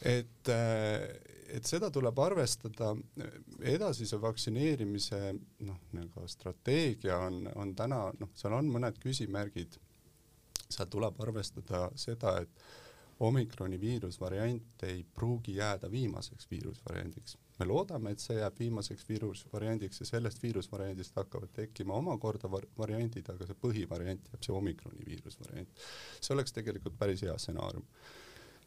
et, 0.01 0.49
äh, 0.51 1.07
et 1.55 1.65
seda 1.65 1.91
tuleb 1.93 2.19
arvestada, 2.19 2.91
edasise 3.61 4.19
vaktsineerimise 4.21 5.21
noh, 5.67 5.81
nagu 5.95 6.27
strateegia 6.27 7.19
on, 7.27 7.45
on 7.55 7.75
täna 7.75 8.07
noh, 8.19 8.31
seal 8.35 8.57
on 8.57 8.71
mõned 8.73 8.97
küsimärgid 9.01 9.79
seal 10.69 10.89
tuleb 10.91 11.21
arvestada 11.21 11.87
seda, 11.99 12.39
et 12.41 12.65
omikroni 13.25 13.77
viirusvariant 13.79 14.83
ei 14.83 15.05
pruugi 15.15 15.55
jääda 15.55 15.91
viimaseks 15.91 16.49
viirusvariandiks. 16.51 17.37
me 17.59 17.65
loodame, 17.65 18.11
et 18.11 18.19
see 18.19 18.35
jääb 18.35 18.59
viimaseks 18.59 19.07
viirusvariandiks 19.09 19.99
ja 19.99 20.05
sellest 20.05 20.43
viirusvariandist 20.43 21.15
hakkavad 21.15 21.53
tekkima 21.55 21.93
omakorda 21.93 22.51
var 22.51 22.67
variandid, 22.77 23.29
aga 23.31 23.47
see 23.47 23.61
põhivariant 23.61 24.27
jääb 24.33 24.43
see 24.43 24.55
omikroni 24.55 25.07
viirusvariant. 25.07 25.85
see 26.19 26.35
oleks 26.35 26.51
tegelikult 26.59 26.99
päris 26.99 27.23
hea 27.23 27.37
stsenaarium 27.37 27.87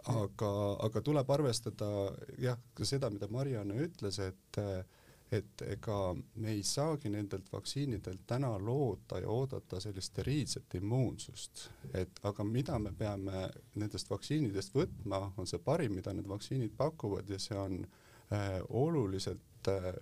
aga, 0.06 0.52
aga 0.86 1.02
tuleb 1.04 1.30
arvestada 1.30 1.88
jah, 2.38 2.58
ka 2.74 2.86
seda, 2.86 3.10
mida 3.10 3.28
Marianne 3.30 3.76
ütles, 3.88 4.20
et 4.22 4.62
et 5.32 5.62
ega 5.66 6.14
me 6.40 6.54
ei 6.54 6.62
saagi 6.64 7.10
nendelt 7.12 7.50
vaktsiinidelt 7.52 8.22
täna 8.26 8.54
loota 8.58 9.18
ja 9.20 9.28
oodata 9.28 9.80
sellist 9.80 10.14
steriilset 10.14 10.78
immuunsust, 10.78 11.66
et 11.92 12.20
aga 12.30 12.44
mida 12.48 12.78
me 12.80 12.94
peame 12.96 13.44
nendest 13.76 14.08
vaktsiinidest 14.10 14.72
võtma, 14.72 15.26
on 15.36 15.50
see 15.50 15.60
parim, 15.60 15.98
mida 15.98 16.14
need 16.16 16.28
vaktsiinid 16.32 16.72
pakuvad 16.80 17.28
ja 17.28 17.40
see 17.42 17.60
on 17.60 17.82
äh, 17.84 18.56
oluliselt 18.68 19.68
äh, 19.68 19.92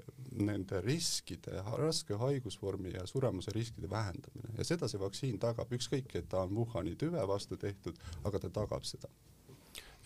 nende 0.47 0.81
riskide, 0.87 1.59
raske 1.83 2.23
haigusvormi 2.23 2.95
ja 2.95 3.07
suremuse 3.11 3.51
riskide 3.51 3.91
vähendamine. 3.91 4.55
Ja 4.59 4.69
seda 4.69 4.87
see 4.87 5.03
vaktsiin 5.03 5.43
tagab, 5.43 5.75
ükskõik, 5.75 6.15
et 6.15 6.31
ta 6.31 6.47
on 6.47 6.55
Wuhani 6.55 6.95
tüve 6.95 7.27
vastu 7.27 7.59
tehtud, 7.59 7.99
aga 8.23 8.47
ta 8.47 8.55
tagab 8.63 8.87
seda 8.87 9.11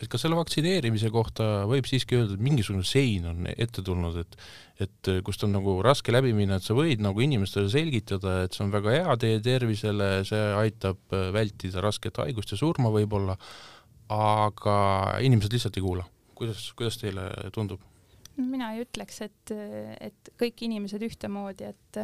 et 0.01 0.09
kas 0.09 0.25
selle 0.25 0.39
vaktsineerimise 0.39 1.11
kohta 1.13 1.67
võib 1.69 1.89
siiski 1.89 2.17
öelda, 2.17 2.37
et 2.37 2.45
mingisugune 2.45 2.87
sein 2.89 3.27
on 3.31 3.49
ette 3.53 3.85
tulnud, 3.85 4.21
et 4.25 4.39
et 4.81 5.11
kust 5.27 5.43
on 5.45 5.53
nagu 5.53 5.75
raske 5.85 6.09
läbi 6.09 6.31
minna, 6.33 6.57
et 6.57 6.65
sa 6.65 6.73
võid 6.73 7.03
nagu 7.05 7.21
inimestele 7.21 7.69
selgitada, 7.69 8.39
et 8.47 8.57
see 8.57 8.65
on 8.65 8.73
väga 8.73 8.95
hea 8.95 9.17
teie 9.21 9.43
tervisele, 9.45 10.09
see 10.25 10.47
aitab 10.57 11.13
vältida 11.37 11.85
rasket 11.85 12.17
haigust 12.23 12.55
ja 12.55 12.61
surma 12.63 12.89
võib-olla, 12.95 13.37
aga 14.17 14.79
inimesed 15.21 15.53
lihtsalt 15.53 15.77
ei 15.77 15.85
kuula. 15.85 16.09
kuidas, 16.41 16.65
kuidas 16.73 16.97
teile 16.97 17.29
tundub? 17.53 17.85
Mina 18.49 18.73
ei 18.75 18.85
ütleks, 18.85 19.21
et, 19.27 19.53
et 20.01 20.31
kõik 20.41 20.65
inimesed 20.67 21.03
ühtemoodi, 21.05 21.71
et, 21.71 22.01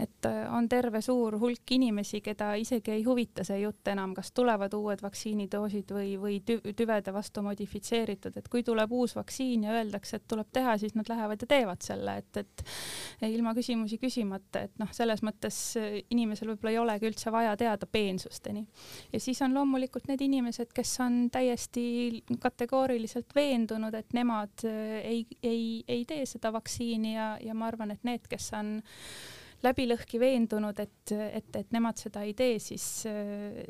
et 0.00 0.28
on 0.54 0.68
terve 0.70 1.00
suur 1.04 1.36
hulk 1.40 1.74
inimesi, 1.76 2.20
keda 2.24 2.54
isegi 2.60 2.94
ei 2.94 3.04
huvita 3.06 3.44
see 3.46 3.60
jutt 3.62 3.88
enam, 3.92 4.14
kas 4.16 4.32
tulevad 4.36 4.74
uued 4.76 5.02
vaktsiinidoosid 5.04 5.94
või, 5.94 6.14
või 6.20 6.40
tüvede 6.44 7.14
vastu 7.14 7.42
modifitseeritud, 7.44 8.36
et 8.38 8.48
kui 8.52 8.64
tuleb 8.66 8.92
uus 8.92 9.16
vaktsiin 9.18 9.66
ja 9.68 9.74
öeldakse, 9.78 10.20
et 10.20 10.28
tuleb 10.30 10.50
teha, 10.54 10.76
siis 10.80 10.94
nad 10.98 11.08
lähevad 11.10 11.44
ja 11.44 11.50
teevad 11.50 11.84
selle, 11.84 12.16
et, 12.22 12.42
et 12.42 13.28
ilma 13.34 13.54
küsimusi 13.56 13.98
küsimata, 14.02 14.64
et 14.68 14.78
noh, 14.80 14.90
selles 14.94 15.22
mõttes 15.26 15.58
inimesel 16.10 16.52
võib-olla 16.52 16.74
ei 16.74 16.80
olegi 16.82 17.10
üldse 17.10 17.32
vaja 17.34 17.56
teada 17.60 17.86
peensusteni. 17.90 18.64
ja 19.12 19.20
siis 19.20 19.40
on 19.42 19.54
loomulikult 19.54 20.08
need 20.08 20.22
inimesed, 20.24 20.72
kes 20.74 20.94
on 21.04 21.28
täiesti 21.32 22.22
kategooriliselt 22.40 23.34
veendunud, 23.34 23.94
et 23.94 24.12
nemad 24.16 24.64
ei, 24.66 25.24
ei 25.42 25.73
ei, 25.74 25.84
ei 25.88 26.04
tee 26.08 26.26
seda 26.28 26.52
vaktsiini 26.54 27.14
ja, 27.14 27.32
ja 27.42 27.54
ma 27.56 27.70
arvan, 27.70 27.94
et 27.94 28.04
need, 28.06 28.28
kes 28.30 28.52
on 28.58 28.76
läbi 29.64 29.86
lõhki 29.88 30.18
veendunud, 30.20 30.78
et, 30.82 31.12
et, 31.14 31.48
et 31.56 31.70
nemad 31.72 31.96
seda 32.00 32.24
ei 32.26 32.34
tee, 32.36 32.58
siis, 32.60 32.84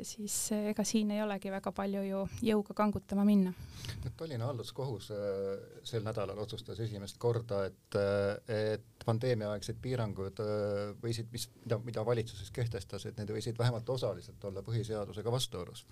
siis 0.03 0.35
ega 0.57 0.83
siin 0.87 1.13
ei 1.15 1.21
olegi 1.23 1.51
väga 1.53 1.71
palju 1.75 2.01
ju 2.03 2.23
jõuga 2.49 2.75
kangutama 2.77 3.25
minna. 3.27 3.53
Tallinna 4.17 4.49
halduskohus 4.49 5.09
äh, 5.15 5.53
sel 5.87 6.03
nädalal 6.05 6.39
otsustas 6.41 6.79
esimest 6.83 7.19
korda, 7.21 7.63
et, 7.69 7.99
äh, 7.99 8.73
et 8.73 9.05
pandeemiaaegsed 9.05 9.79
piirangud 9.83 10.41
äh, 10.43 10.91
võisid, 11.01 11.31
mis, 11.31 11.47
mida, 11.63 11.79
mida 11.87 12.05
valitsuses 12.07 12.51
kehtestas, 12.55 13.07
et 13.07 13.19
need 13.21 13.31
võisid 13.35 13.59
vähemalt 13.59 13.89
osaliselt 13.95 14.43
olla 14.49 14.65
põhiseadusega 14.65 15.31
vastuolus. 15.31 15.85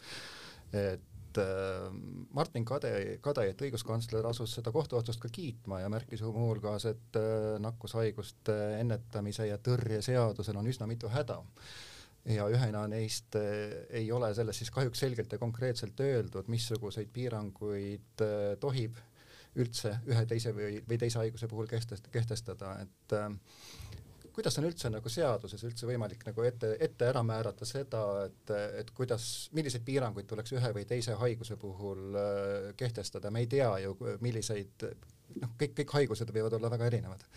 et 0.74 1.13
et 1.34 1.42
äh, 1.42 1.94
Martin 2.34 2.66
Kade, 2.66 3.20
Kadajat, 3.22 3.62
õiguskantsler, 3.66 4.26
asus 4.30 4.54
seda 4.58 4.72
kohtuotsust 4.72 5.22
ka 5.22 5.32
kiitma 5.34 5.82
ja 5.82 5.90
märkis 5.90 6.22
muuhulgas, 6.26 6.86
et 6.90 7.18
äh, 7.20 7.56
nakkushaiguste 7.64 8.58
ennetamise 8.80 9.48
ja 9.50 9.58
tõrje 9.58 10.02
seadusel 10.06 10.58
on 10.60 10.70
üsna 10.70 10.88
mitu 10.90 11.10
häda. 11.10 11.40
Ja 12.30 12.46
ühena 12.48 12.86
neist 12.88 13.36
äh, 13.36 13.88
ei 13.90 14.12
ole 14.12 14.34
selles 14.36 14.62
siis 14.62 14.72
kahjuks 14.72 15.02
selgelt 15.04 15.34
ja 15.34 15.42
konkreetselt 15.42 16.00
öeldud, 16.00 16.48
missuguseid 16.48 17.10
piiranguid 17.14 18.24
tohib 18.62 19.02
üldse 19.60 19.98
ühe 20.10 20.24
teise 20.26 20.54
või, 20.56 20.80
või 20.88 20.98
teise 20.98 21.20
haiguse 21.22 21.50
puhul 21.50 21.68
kehtestada, 21.70 22.78
et 22.82 23.18
kuidas 24.34 24.58
on 24.58 24.68
üldse 24.68 24.90
nagu 24.90 25.12
seaduses 25.12 25.64
üldse 25.68 25.88
võimalik 25.88 26.26
nagu 26.28 26.46
ette, 26.48 26.74
ette 26.82 27.10
ära 27.10 27.22
määrata 27.26 27.68
seda, 27.70 28.04
et, 28.28 28.54
et 28.82 28.94
kuidas, 28.98 29.50
milliseid 29.54 29.86
piiranguid 29.86 30.30
tuleks 30.30 30.56
ühe 30.58 30.72
või 30.76 30.88
teise 30.90 31.18
haiguse 31.20 31.58
puhul 31.62 32.18
äh, 32.18 32.72
kehtestada, 32.80 33.32
me 33.32 33.44
ei 33.46 33.52
tea 33.52 33.70
ju, 33.86 33.98
milliseid, 34.26 34.88
noh, 35.42 35.54
kõik, 35.60 35.78
kõik 35.82 36.00
haigused 36.00 36.34
võivad 36.34 36.58
olla 36.58 36.72
väga 36.74 36.90
erinevad. 36.90 37.28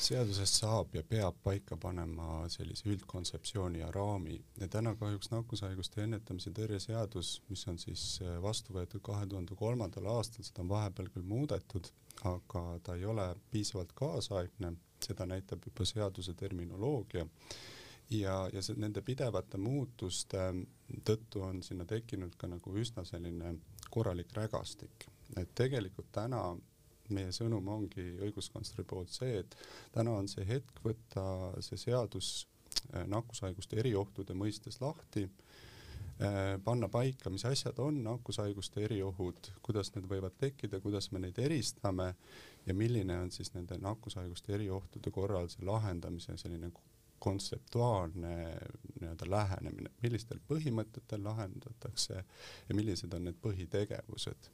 Seadusest 0.00 0.62
saab 0.62 0.94
ja 0.96 1.02
peab 1.04 1.42
paika 1.44 1.76
panema 1.76 2.46
sellise 2.48 2.86
üldkontseptsiooni 2.88 3.82
ja 3.82 3.90
raami. 3.92 4.38
Ja 4.56 4.68
täna 4.72 4.94
kahjuks 4.96 5.28
nakkushaiguste 5.28 6.06
ennetamise 6.06 6.54
tõrje 6.56 6.78
seadus, 6.86 7.34
mis 7.50 7.66
on 7.68 7.76
siis 7.78 8.04
äh, 8.24 8.38
vastu 8.40 8.76
võetud 8.76 9.02
kahe 9.04 9.26
tuhande 9.26 9.58
kolmandal 9.58 10.08
aastal, 10.14 10.46
seda 10.46 10.62
on 10.64 10.70
vahepeal 10.70 11.10
küll 11.12 11.26
muudetud, 11.34 11.90
aga 12.30 12.64
ta 12.86 12.96
ei 12.96 13.04
ole 13.08 13.26
piisavalt 13.50 13.92
kaasaegne 13.98 14.72
seda 15.04 15.26
näitab 15.26 15.64
juba 15.66 15.86
seaduse 15.88 16.34
terminoloogia. 16.34 17.26
Ja, 18.10 18.34
ja 18.52 18.62
see 18.62 18.74
nende 18.80 19.04
pidevate 19.06 19.58
muutuste 19.58 20.48
tõttu 21.06 21.44
on 21.46 21.62
sinna 21.62 21.84
tekkinud 21.86 22.34
ka 22.38 22.48
nagu 22.50 22.72
üsna 22.82 23.04
selline 23.06 23.54
korralik 23.90 24.32
rägastik, 24.34 25.06
et 25.38 25.52
tegelikult 25.54 26.10
täna 26.12 26.42
meie 27.14 27.30
sõnum 27.34 27.68
ongi 27.70 28.04
õiguskantsleri 28.26 28.86
poolt 28.88 29.12
see, 29.14 29.42
et 29.42 29.56
täna 29.94 30.16
on 30.18 30.28
see 30.30 30.46
hetk 30.46 30.82
võtta 30.84 31.24
see 31.62 31.78
seadus 31.78 32.32
äh, 32.94 33.06
nakkushaiguste 33.10 33.78
eriohtude 33.82 34.34
mõistes 34.38 34.80
lahti, 34.82 35.26
panna 36.64 36.88
paika, 36.92 37.30
mis 37.32 37.44
asjad 37.48 37.78
on 37.80 38.02
nakkushaiguste 38.04 38.82
eriohud, 38.84 39.50
kuidas 39.64 39.92
need 39.94 40.04
võivad 40.10 40.34
tekkida, 40.36 40.80
kuidas 40.84 41.10
me 41.14 41.22
neid 41.22 41.38
eristame 41.40 42.10
ja 42.66 42.74
milline 42.76 43.16
on 43.22 43.30
siis 43.32 43.54
nende 43.54 43.78
nakkushaiguste 43.80 44.52
eriohtude 44.54 45.12
korral 45.14 45.48
see 45.48 45.64
lahendamise 45.64 46.36
selline 46.36 46.72
kontseptuaalne 47.20 48.36
nii-öelda 49.00 49.26
lähenemine, 49.30 49.90
millistel 50.02 50.40
põhimõtetel 50.48 51.24
lahendatakse 51.24 52.22
ja 52.68 52.76
millised 52.76 53.12
on 53.12 53.28
need 53.28 53.36
põhitegevused. 53.44 54.48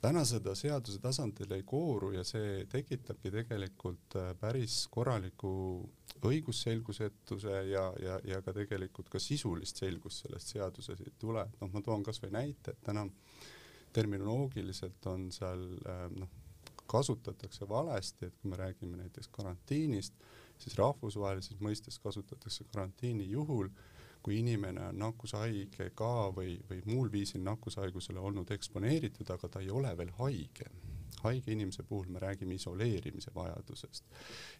täna 0.00 0.24
seda 0.24 0.54
seaduse 0.54 1.00
tasandil 1.04 1.52
ei 1.52 1.62
kooru 1.66 2.12
ja 2.14 2.24
see 2.24 2.64
tekitabki 2.70 3.32
tegelikult 3.34 4.16
äh, 4.16 4.30
päris 4.40 4.86
korraliku 4.90 5.50
õigusselgusetuse 6.26 7.60
ja, 7.70 7.84
ja, 8.02 8.18
ja 8.24 8.40
ka 8.42 8.54
tegelikult 8.56 9.10
ka 9.12 9.20
sisulist 9.22 9.80
selgust 9.82 10.24
sellest 10.24 10.54
seaduses 10.54 11.00
ei 11.04 11.14
tule, 11.18 11.44
et 11.46 11.62
noh, 11.62 11.70
ma 11.72 11.82
toon 11.84 12.02
kasvõi 12.06 12.32
näite, 12.34 12.74
et 12.74 12.82
täna 12.84 13.06
terminoloogiliselt 13.94 15.06
on 15.10 15.28
seal 15.34 15.64
äh, 15.86 16.04
noh, 16.16 16.30
kasutatakse 16.88 17.68
valesti, 17.68 18.26
et 18.26 18.36
kui 18.40 18.50
me 18.50 18.56
räägime 18.56 18.96
näiteks 18.96 19.28
karantiinist, 19.32 20.14
siis 20.58 20.76
rahvusvahelises 20.78 21.60
mõistes 21.60 22.00
kasutatakse 22.02 22.64
karantiini 22.72 23.28
juhul, 23.30 23.68
kui 24.22 24.40
inimene 24.40 24.88
on 24.88 24.98
nakkushaige 24.98 25.90
ka 25.96 26.12
või, 26.34 26.56
või 26.70 26.80
muul 26.88 27.12
viisil 27.12 27.44
nakkushaigusele 27.46 28.18
olnud 28.18 28.50
eksponeeritud, 28.56 29.30
aga 29.30 29.48
ta 29.48 29.62
ei 29.62 29.70
ole 29.70 29.92
veel 29.96 30.10
haige 30.18 30.70
haige 31.24 31.52
inimese 31.52 31.82
puhul 31.82 32.08
me 32.12 32.22
räägime 32.22 32.54
isoleerimise 32.54 33.34
vajadusest. 33.34 34.04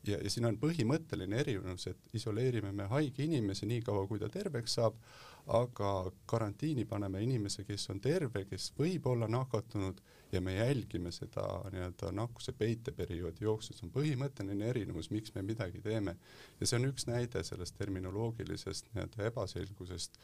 ja, 0.06 0.18
ja 0.18 0.30
siin 0.30 0.46
on 0.50 0.58
põhimõtteline 0.60 1.40
erinevus, 1.40 1.86
et 1.86 2.14
isoleerime 2.14 2.72
me 2.72 2.88
haige 2.92 3.24
inimese 3.24 3.66
nii 3.66 3.82
kaua, 3.86 4.06
kui 4.06 4.18
ta 4.18 4.28
terveks 4.32 4.78
saab, 4.78 4.98
aga 5.48 6.12
karantiini 6.28 6.84
paneme 6.84 7.22
inimese, 7.24 7.64
kes 7.64 7.88
on 7.90 8.00
terve, 8.04 8.44
kes 8.50 8.72
võib 8.78 9.06
olla 9.08 9.28
nakatunud 9.28 10.00
ja 10.32 10.40
me 10.44 10.58
jälgime 10.58 11.12
seda 11.12 11.44
nii-öelda 11.72 12.12
nakkuse 12.12 12.52
peiteperioodi 12.52 13.46
jooksul, 13.46 13.76
see 13.76 13.88
on 13.88 13.94
põhimõtteline 13.94 14.68
erinevus, 14.68 15.08
miks 15.10 15.32
me 15.34 15.42
midagi 15.42 15.80
teeme. 15.84 16.16
ja 16.60 16.66
see 16.66 16.76
on 16.80 16.90
üks 16.90 17.08
näide 17.08 17.44
sellest 17.44 17.78
terminoloogilisest 17.80 18.92
nii-öelda 18.92 19.30
ebaselgusest 19.30 20.20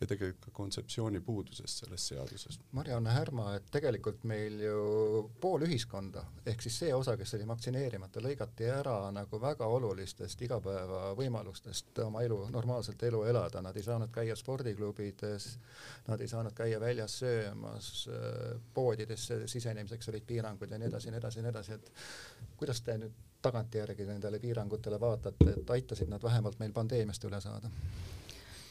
ja 0.00 0.06
tegelikult 0.06 0.44
ka 0.44 0.50
kontseptsiooni 0.54 1.20
puudusest 1.20 1.82
selles 1.82 2.06
seaduses. 2.08 2.60
Marianne 2.72 3.10
Härma, 3.10 3.48
et 3.58 3.66
tegelikult 3.74 4.24
meil 4.30 4.60
ju 4.62 5.30
pool 5.40 5.64
ühiskonda, 5.66 6.22
ehk 6.46 6.62
siis 6.62 6.78
see 6.84 6.94
osa, 6.94 7.16
kes 7.18 7.34
oli 7.38 7.48
vaktsineerimata, 7.48 8.22
lõigati 8.22 8.68
ära 8.70 8.96
nagu 9.14 9.40
väga 9.42 9.66
olulistest 9.66 10.42
igapäevavõimalustest 10.46 12.02
oma 12.06 12.22
elu, 12.26 12.40
normaalselt 12.54 13.02
elu 13.10 13.24
elada, 13.32 13.62
nad 13.64 13.76
ei 13.76 13.86
saanud 13.86 14.12
käia 14.14 14.36
spordiklubides, 14.38 15.48
nad 16.08 16.20
ei 16.20 16.30
saanud 16.30 16.54
käia 16.58 16.80
väljas 16.80 17.18
söömas, 17.24 17.92
poodidesse 18.74 19.46
sisenemiseks 19.50 20.12
olid 20.12 20.26
piirangud 20.26 20.70
ja 20.70 20.78
nii 20.78 20.92
edasi 20.92 21.10
ja 21.10 21.16
nii 21.16 21.24
edasi 21.24 21.40
ja 21.40 21.46
nii 21.46 21.54
edasi, 21.56 21.78
et 21.78 22.54
kuidas 22.60 22.82
te 22.86 22.98
nüüd 23.02 23.24
tagantjärgi 23.42 24.06
nendele 24.06 24.38
piirangutele 24.42 24.98
vaatate, 25.00 25.52
et 25.56 25.70
aitasid 25.70 26.10
nad 26.10 26.22
vähemalt 26.22 26.58
meil 26.58 26.72
pandeemiast 26.74 27.24
üle 27.24 27.40
saada? 27.40 27.70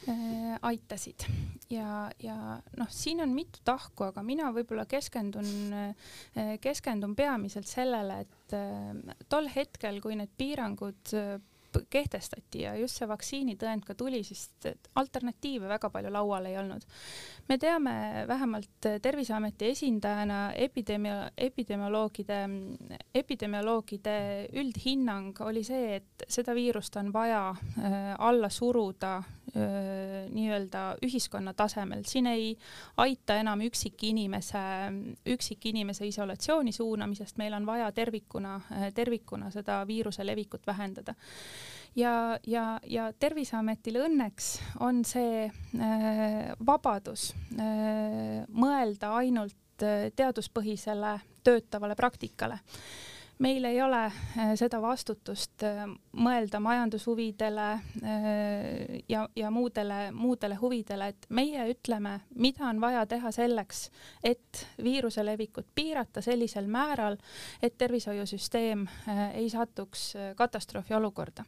Äh, 0.08 0.56
aitasid 0.62 1.24
ja, 1.68 2.08
ja 2.22 2.36
noh, 2.80 2.88
siin 2.88 3.20
on 3.20 3.34
mitu 3.36 3.60
tahku, 3.66 4.06
aga 4.06 4.22
mina 4.24 4.48
võib-olla 4.56 4.86
keskendun, 4.88 5.50
äh, 5.74 6.54
keskendun 6.64 7.12
peamiselt 7.18 7.68
sellele, 7.68 8.22
et 8.24 8.56
äh, 8.56 9.18
tol 9.28 9.50
hetkel, 9.52 10.00
kui 10.00 10.16
need 10.16 10.32
piirangud 10.40 11.12
kehtestati 11.92 12.62
ja 12.62 12.72
just 12.80 12.96
see 12.96 13.06
vaktsiinitõend 13.10 13.84
ka 13.84 13.92
tuli, 13.98 14.22
siis 14.24 14.48
alternatiive 14.96 15.68
väga 15.68 15.90
palju 15.92 16.10
laual 16.14 16.48
ei 16.48 16.56
olnud. 16.56 16.86
me 17.48 17.58
teame 17.60 18.24
vähemalt 18.28 18.88
Terviseameti 19.04 19.68
esindajana 19.74 20.54
epidemia, 20.56 21.28
epidemioloogide, 21.36 22.44
epidemioloogide 23.12 24.16
üldhinnang 24.56 25.44
oli 25.44 25.66
see, 25.68 25.98
et 26.00 26.24
seda 26.28 26.56
viirust 26.56 26.96
on 26.96 27.12
vaja 27.12 27.50
alla 28.18 28.48
suruda 28.48 29.18
nii-öelda 29.54 30.82
ühiskonna 31.04 31.54
tasemel, 31.56 32.02
siin 32.06 32.26
ei 32.30 32.50
aita 33.00 33.38
enam 33.40 33.62
üksikinimese, 33.64 34.60
üksikinimese 35.34 36.06
isolatsiooni 36.10 36.72
suunamisest, 36.72 37.38
meil 37.40 37.56
on 37.56 37.66
vaja 37.66 37.88
tervikuna, 37.96 38.58
tervikuna 38.94 39.50
seda 39.54 39.80
viiruse 39.88 40.26
levikut 40.26 40.66
vähendada. 40.66 41.14
Ja, 41.96 42.38
ja, 42.46 42.78
ja 42.86 43.08
Terviseametil 43.18 43.98
õnneks 44.04 44.52
on 44.84 45.02
see 45.08 45.46
äh, 45.48 46.50
vabadus 46.66 47.32
äh, 47.58 48.44
mõelda 48.54 49.14
ainult 49.18 49.82
äh, 49.82 50.10
teaduspõhisele 50.16 51.16
töötavale 51.42 51.96
praktikale. 51.98 52.60
Meil 53.42 53.64
ei 53.70 53.80
ole 53.82 54.04
äh, 54.06 54.52
seda 54.58 54.80
vastutust 54.82 55.64
äh, 55.66 55.86
mõelda 56.18 56.60
majandushuvidele 56.62 57.66
ja, 59.08 59.22
ja 59.36 59.50
muudele, 59.50 60.10
muudele 60.12 60.56
huvidele, 60.58 61.08
et 61.12 61.26
meie 61.34 61.68
ütleme, 61.72 62.18
mida 62.34 62.66
on 62.68 62.80
vaja 62.82 63.04
teha 63.06 63.32
selleks, 63.34 63.88
et 64.24 64.64
viiruse 64.82 65.24
levikut 65.24 65.68
piirata 65.74 66.22
sellisel 66.24 66.66
määral, 66.70 67.18
et 67.62 67.78
tervishoiusüsteem 67.78 68.86
ei 69.34 69.48
satuks 69.50 70.10
katastroofi 70.36 70.94
olukorda. 70.94 71.44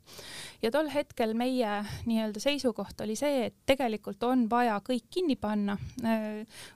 ja 0.62 0.70
tol 0.70 0.88
hetkel 0.94 1.35
meie 1.35 1.80
nii-öelda 2.06 2.40
seisukoht 2.40 3.00
oli 3.00 3.16
see, 3.16 3.46
et 3.50 3.54
tegelikult 3.66 4.22
on 4.22 4.46
vaja 4.50 4.78
kõik 4.87 5.09
kinni 5.11 5.37
panna, 5.37 5.76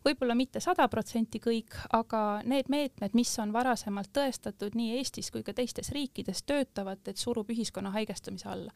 võib-olla 0.04 0.34
mitte 0.34 0.60
sada 0.60 0.88
protsenti 0.88 1.40
kõik, 1.42 1.76
aga 1.92 2.40
need 2.44 2.68
meetmed, 2.68 3.14
mis 3.14 3.32
on 3.38 3.52
varasemalt 3.52 4.12
tõestatud 4.14 4.74
nii 4.74 4.98
Eestis 4.98 5.30
kui 5.30 5.42
ka 5.42 5.54
teistes 5.54 5.90
riikides, 5.94 6.42
töötavad, 6.46 7.02
et 7.08 7.20
surub 7.20 7.50
ühiskonna 7.50 7.83
haigestumise 7.92 8.48
alla. 8.48 8.72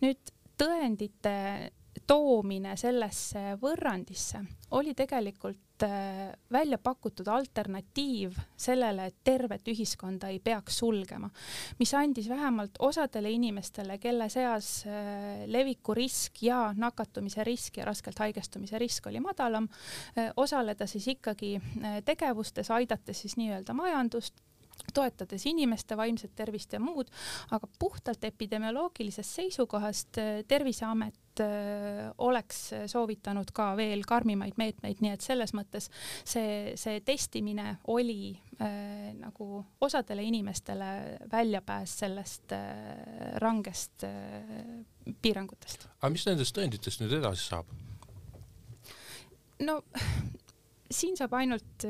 nüüd 0.00 0.32
tõendite 0.58 1.70
toomine 2.08 2.76
sellesse 2.80 3.56
võrrandisse 3.60 4.40
oli 4.72 4.94
tegelikult 4.96 5.84
äh, 5.84 6.32
välja 6.52 6.78
pakutud 6.80 7.28
alternatiiv 7.28 8.38
sellele, 8.56 9.10
et 9.10 9.18
tervet 9.24 9.68
ühiskonda 9.68 10.30
ei 10.32 10.38
peaks 10.40 10.78
sulgema, 10.80 11.28
mis 11.78 11.92
andis 11.98 12.28
vähemalt 12.32 12.80
osadele 12.80 13.30
inimestele, 13.36 13.98
kelle 14.00 14.28
seas 14.32 14.70
äh, 14.88 15.44
leviku 15.46 15.94
risk 15.94 16.42
ja 16.46 16.62
nakatumise 16.76 17.44
risk 17.44 17.76
ja 17.82 17.88
raskelt 17.90 18.24
haigestumise 18.24 18.80
risk 18.80 19.06
oli 19.12 19.20
madalam, 19.20 19.68
äh, 20.16 20.32
osaleda 20.36 20.88
siis 20.88 21.10
ikkagi 21.12 21.58
tegevustes, 22.04 22.70
aidates 22.70 23.20
siis 23.20 23.36
nii-öelda 23.36 23.76
majandust, 23.76 24.40
toetades 24.94 25.46
inimeste 25.46 25.96
vaimset 25.96 26.34
tervist 26.36 26.72
ja 26.72 26.80
muud, 26.82 27.10
aga 27.54 27.68
puhtalt 27.78 28.24
epidemioloogilisest 28.24 29.38
seisukohast 29.40 30.18
äh, 30.20 30.30
Terviseamet 30.48 31.40
äh, 31.40 32.10
oleks 32.18 32.64
soovitanud 32.92 33.52
ka 33.54 33.72
veel 33.78 34.04
karmimaid 34.08 34.58
meetmeid, 34.60 35.00
nii 35.00 35.14
et 35.16 35.24
selles 35.24 35.54
mõttes 35.56 35.88
see, 36.24 36.74
see 36.80 37.00
testimine 37.06 37.78
oli 37.92 38.32
äh, 38.60 39.12
nagu 39.18 39.62
osadele 39.80 40.24
inimestele 40.28 41.18
väljapääs 41.32 41.98
sellest 42.04 42.52
äh, 42.56 43.38
rangest 43.42 44.04
äh, 44.04 44.82
piirangutest. 45.22 45.88
aga 46.00 46.12
mis 46.12 46.26
nendest 46.28 46.56
tõenditest 46.56 47.02
nüüd 47.02 47.16
edasi 47.20 47.48
saab? 47.48 47.70
no 49.62 49.80
siin 50.92 51.16
saab 51.16 51.38
ainult 51.38 51.86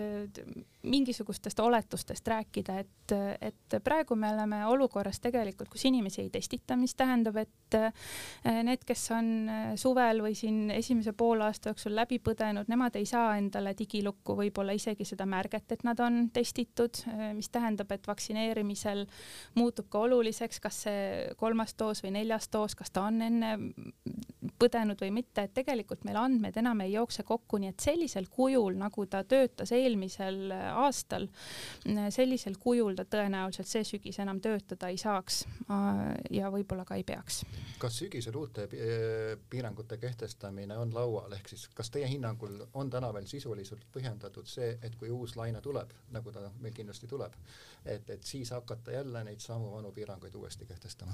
mingisugustest 0.82 1.60
oletustest 1.60 2.28
rääkida, 2.28 2.78
et, 2.78 3.12
et 3.40 3.76
praegu 3.84 4.16
me 4.18 4.32
oleme 4.34 4.62
olukorras 4.66 5.20
tegelikult, 5.20 5.68
kus 5.70 5.84
inimesi 5.86 6.22
ei 6.24 6.30
testita, 6.30 6.76
mis 6.76 6.94
tähendab, 6.98 7.36
et 7.42 7.76
eh, 7.78 8.58
need, 8.66 8.82
kes 8.86 9.04
on 9.14 9.28
eh, 9.48 9.68
suvel 9.80 10.22
või 10.24 10.34
siin 10.38 10.70
esimese 10.74 11.14
poolaasta 11.16 11.70
jooksul 11.70 11.94
läbi 11.96 12.18
põdenud, 12.24 12.70
nemad 12.72 12.96
ei 12.98 13.06
saa 13.06 13.36
endale 13.38 13.74
digilukku 13.78 14.36
võib-olla 14.38 14.74
isegi 14.74 15.06
seda 15.06 15.26
märget, 15.28 15.76
et 15.76 15.86
nad 15.86 16.00
on 16.02 16.24
testitud, 16.34 17.04
eh, 17.12 17.28
mis 17.36 17.50
tähendab, 17.52 17.92
et 17.94 18.08
vaktsineerimisel 18.10 19.06
muutub 19.58 19.90
ka 19.92 20.02
oluliseks, 20.08 20.60
kas 20.60 20.82
see 20.88 21.06
kolmas 21.38 21.76
doos 21.78 22.02
või 22.02 22.16
neljas 22.18 22.50
doos, 22.52 22.74
kas 22.78 22.90
ta 22.90 23.06
on 23.06 23.22
enne 23.22 23.54
põdenud 24.58 24.98
või 25.00 25.12
mitte, 25.14 25.46
et 25.46 25.54
tegelikult 25.54 26.04
meil 26.06 26.18
andmed 26.18 26.56
enam 26.58 26.82
ei 26.82 26.92
jookse 26.96 27.22
kokku, 27.26 27.58
nii 27.62 27.70
et 27.72 27.82
sellisel 27.82 28.26
kujul, 28.30 28.74
nagu 28.78 29.06
ta 29.10 29.22
töötas 29.26 29.72
eelmisel 29.74 30.50
aastal. 30.84 31.28
sellisel 32.10 32.56
kujul 32.60 32.94
ta 32.96 33.04
tõenäoliselt 33.04 33.68
see 33.68 33.84
sügis 33.84 34.18
enam 34.22 34.40
töötada 34.40 34.88
ei 34.92 34.98
saaks 35.00 35.42
ja 36.30 36.50
võib-olla 36.52 36.84
ka 36.88 36.98
ei 36.98 37.04
peaks. 37.04 37.42
kas 37.78 37.98
sügisel 38.02 38.36
uute 38.36 38.68
piirangute 39.50 39.98
kehtestamine 39.98 40.76
on 40.78 40.94
laual, 40.94 41.32
ehk 41.32 41.48
siis 41.48 41.68
kas 41.74 41.90
teie 41.90 42.08
hinnangul 42.08 42.66
on 42.74 42.90
täna 42.90 43.12
veel 43.14 43.26
sisuliselt 43.26 43.86
põhjendatud 43.94 44.46
see, 44.46 44.78
et 44.82 44.96
kui 44.96 45.10
uus 45.10 45.36
laine 45.36 45.60
tuleb, 45.60 45.90
nagu 46.12 46.32
ta 46.32 46.50
meil 46.60 46.74
kindlasti 46.74 47.10
tuleb, 47.10 47.32
et, 47.84 48.10
et 48.10 48.24
siis 48.24 48.50
hakata 48.50 48.98
jälle 48.98 49.24
neid 49.24 49.40
samu 49.40 49.72
vanu 49.72 49.92
piiranguid 49.92 50.34
uuesti 50.34 50.66
kehtestama? 50.66 51.12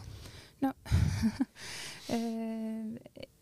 no 0.60 0.72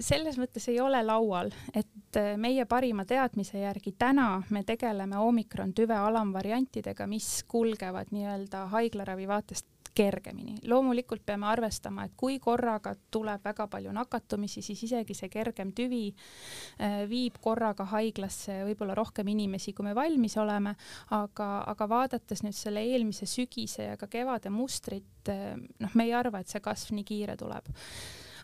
selles 0.00 0.38
mõttes 0.38 0.68
ei 0.70 0.80
ole 0.80 1.00
laual, 1.02 1.50
et 1.74 2.18
äh, 2.18 2.36
meie 2.40 2.64
parima 2.70 3.04
teadmise 3.08 3.62
järgi 3.62 3.94
täna 3.98 4.42
me 4.54 4.62
tegeleme 4.66 5.18
omikron 5.18 5.74
tüve 5.74 5.96
alamvariantidega, 5.98 7.06
mis 7.10 7.42
kulgevad 7.48 8.14
nii-öelda 8.14 8.66
haiglaravi 8.74 9.28
vaatest 9.28 9.66
kergemini. 9.98 10.54
loomulikult 10.70 11.24
peame 11.26 11.46
arvestama, 11.50 12.04
et 12.06 12.12
kui 12.16 12.38
korraga 12.38 12.92
tuleb 13.10 13.42
väga 13.44 13.66
palju 13.66 13.92
nakatumisi, 13.92 14.62
siis 14.62 14.84
isegi 14.86 15.16
see 15.16 15.30
kergem 15.32 15.72
tüvi 15.74 16.04
äh, 16.12 17.02
viib 17.10 17.40
korraga 17.42 17.88
haiglasse 17.96 18.60
võib-olla 18.68 18.94
rohkem 18.94 19.28
inimesi, 19.34 19.74
kui 19.74 19.88
me 19.88 19.96
valmis 19.98 20.38
oleme, 20.38 20.76
aga, 21.18 21.50
aga 21.74 21.90
vaadates 21.90 22.44
nüüd 22.46 22.56
selle 22.56 22.84
eelmise 22.86 23.26
sügise 23.26 23.90
ja 23.90 23.98
ka 23.98 24.06
kevade 24.12 24.54
mustrit, 24.54 25.34
äh, 25.34 25.58
noh, 25.58 25.98
me 25.98 26.06
ei 26.06 26.14
arva, 26.14 26.44
et 26.44 26.54
see 26.54 26.62
kasv 26.62 26.94
nii 26.94 27.08
kiire 27.08 27.36
tuleb 27.40 27.74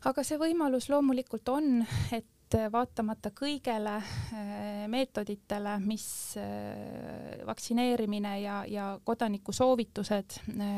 aga 0.05 0.25
see 0.27 0.39
võimalus 0.41 0.91
loomulikult 0.93 1.49
on, 1.49 1.85
et 2.13 2.27
vaatamata 2.73 3.31
kõigele 3.35 3.95
äh, 3.99 4.85
meetoditele, 4.91 5.75
mis 5.85 6.07
äh, 6.39 7.43
vaktsineerimine 7.47 8.35
ja, 8.41 8.59
ja 8.69 8.87
kodaniku 9.05 9.53
soovitused, 9.53 10.39
äh, 10.55 10.69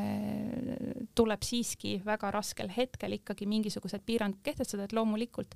tuleb 1.17 1.45
siiski 1.47 1.97
väga 2.05 2.31
raskel 2.35 2.71
hetkel 2.77 3.19
ikkagi 3.19 3.49
mingisugused 3.51 4.05
piirangud 4.07 4.43
kehtestada, 4.47 4.87
et 4.87 4.97
loomulikult 4.97 5.55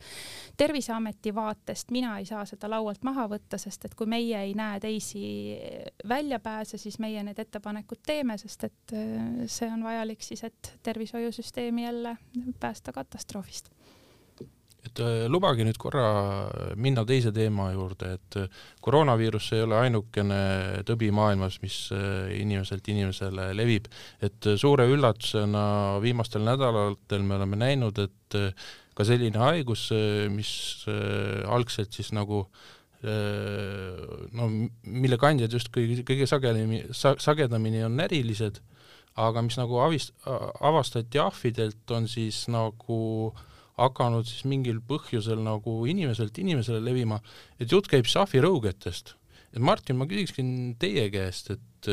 Terviseameti 0.57 1.35
vaatest 1.35 1.91
mina 1.91 2.19
ei 2.19 2.29
saa 2.29 2.45
seda 2.49 2.71
laualt 2.71 3.05
maha 3.07 3.27
võtta, 3.31 3.59
sest 3.61 3.89
et 3.89 3.97
kui 3.97 4.09
meie 4.11 4.45
ei 4.45 4.55
näe 4.59 4.81
teisi 4.81 5.25
väljapääse, 6.09 6.79
siis 6.79 6.99
meie 7.03 7.23
need 7.25 7.39
ettepanekud 7.39 8.03
teeme, 8.07 8.39
sest 8.39 8.69
et 8.69 8.97
see 9.47 9.69
on 9.71 9.85
vajalik 9.85 10.23
siis, 10.25 10.45
et 10.45 10.75
tervishoiusüsteemi 10.83 11.85
jälle 11.85 12.17
päästa 12.61 12.93
katastroofist 12.93 13.71
et 14.87 15.01
äh, 15.03 15.27
lubage 15.31 15.65
nüüd 15.67 15.79
korra 15.81 16.05
minna 16.81 17.05
teise 17.09 17.33
teema 17.35 17.71
juurde, 17.75 18.15
et 18.17 18.39
äh, 18.41 18.63
koroonaviirus 18.85 19.51
ei 19.57 19.65
ole 19.67 19.79
ainukene 19.85 20.41
tõbi 20.89 21.11
maailmas, 21.15 21.61
mis 21.65 21.77
äh, 21.95 22.31
inimeselt 22.39 22.89
inimesele 22.93 23.51
levib, 23.57 23.91
et 24.25 24.51
suure 24.61 24.89
üllatusena 24.91 25.65
viimastel 26.05 26.47
nädalatel 26.47 27.27
me 27.27 27.37
oleme 27.39 27.61
näinud, 27.61 28.01
et 28.01 28.41
ka 28.97 29.07
selline 29.07 29.41
haigus, 29.41 29.89
mis 30.31 30.53
algselt 31.51 31.97
siis 31.97 32.13
nagu 32.15 32.45
no 33.01 34.49
mille 34.85 35.17
kandjad 35.19 35.55
just 35.57 35.71
kõige, 35.73 36.05
kõige 36.07 36.27
sagedamini 36.29 36.93
sa,, 36.95 37.15
sagedamini 37.19 37.81
on 37.87 37.97
närilised, 37.97 38.61
aga 39.19 39.43
mis 39.43 39.57
nagu 39.59 39.81
avist-, 39.83 40.13
avastati 40.29 41.19
ahvidelt, 41.19 41.81
on 41.97 42.07
siis 42.13 42.45
nagu 42.53 43.01
äh, 43.33 43.47
hakanud 43.81 44.29
siis 44.29 44.45
mingil 44.49 44.81
põhjusel 44.87 45.41
nagu 45.45 45.81
inimeselt 45.89 46.39
inimesele 46.43 46.83
levima, 46.85 47.21
et 47.61 47.73
jutt 47.73 47.89
käib 47.91 48.09
sahvirõugetest. 48.11 49.15
et 49.51 49.59
Martin, 49.59 49.97
ma 49.99 50.07
küsiksin 50.07 50.77
teie 50.79 51.09
käest, 51.11 51.51
et 51.51 51.91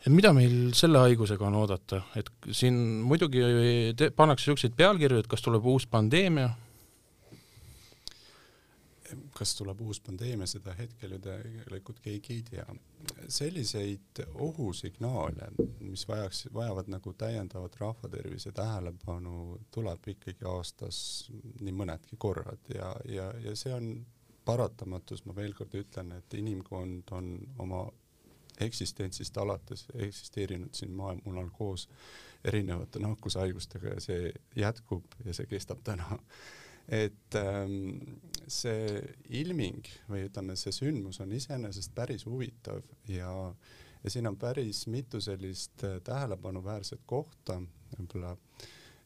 et 0.00 0.08
mida 0.08 0.32
meil 0.32 0.72
selle 0.78 1.02
haigusega 1.02 1.44
on 1.44 1.58
oodata, 1.60 2.04
et 2.16 2.30
siin 2.56 2.74
muidugi 3.04 3.42
te, 3.98 4.08
pannakse 4.10 4.46
niisuguseid 4.46 4.76
pealkirju, 4.78 5.18
et 5.20 5.28
kas 5.28 5.44
tuleb 5.44 5.66
uus 5.66 5.86
pandeemia 5.90 6.54
kas 9.40 9.54
tuleb 9.56 9.80
uus 9.80 10.02
pandeemia, 10.04 10.46
seda 10.50 10.74
hetkel 10.76 11.14
ju 11.16 11.18
tegelikult 11.24 12.00
keegi 12.04 12.34
ei 12.34 12.42
tea. 12.50 12.66
selliseid 13.28 14.20
ohusignaale, 14.34 15.48
mis 15.80 16.04
vajaks, 16.08 16.42
vajavad 16.54 16.90
nagu 16.92 17.12
täiendavat 17.12 17.78
rahvatervise 17.80 18.52
tähelepanu, 18.52 19.58
tuleb 19.72 20.08
ikkagi 20.12 20.44
aastas 20.50 21.00
nii 21.60 21.72
mõnedki 21.72 22.20
korrad 22.20 22.68
ja, 22.74 22.92
ja, 23.08 23.30
ja 23.40 23.56
see 23.56 23.72
on 23.74 23.88
paratamatus, 24.44 25.24
ma 25.24 25.36
veel 25.36 25.56
kord 25.56 25.74
ütlen, 25.80 26.12
et 26.18 26.36
inimkond 26.36 27.16
on 27.16 27.32
oma 27.64 27.86
eksistentsist 28.60 29.36
alates 29.40 29.86
eksisteerinud 29.94 30.76
siin 30.76 30.92
maailmamunal 30.92 31.48
koos 31.56 31.88
erinevate 32.44 33.00
nakkushaigustega 33.00 33.94
ja 33.94 34.00
see 34.04 34.32
jätkub 34.56 35.16
ja 35.24 35.32
see 35.36 35.48
kestab 35.48 35.80
täna 35.84 36.18
et 36.90 37.36
ähm, 37.38 38.18
see 38.50 38.98
ilming 39.38 39.86
või 40.10 40.24
ütleme, 40.26 40.56
see 40.58 40.74
sündmus 40.74 41.20
on 41.22 41.32
iseenesest 41.36 41.94
päris 41.94 42.26
huvitav 42.26 42.82
ja, 43.08 43.30
ja 44.02 44.12
siin 44.12 44.26
on 44.30 44.38
päris 44.40 44.86
mitu 44.90 45.20
sellist 45.22 45.84
äh, 45.86 46.00
tähelepanuväärset 46.04 47.06
kohta, 47.06 47.60
võib-olla 47.94 48.34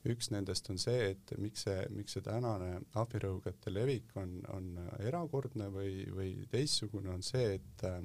üks 0.09 0.31
nendest 0.33 0.69
on 0.73 0.81
see, 0.81 1.13
et 1.15 1.33
miks 1.41 1.65
see, 1.65 1.85
miks 1.97 2.17
see 2.17 2.25
tänane 2.25 2.81
ahvirõugete 3.01 3.73
levik 3.73 4.13
on, 4.21 4.37
on 4.53 4.75
erakordne 5.01 5.71
või, 5.73 6.05
või 6.13 6.35
teistsugune, 6.53 7.13
on 7.15 7.25
see, 7.25 7.55
et 7.59 7.87
äh, 7.89 8.01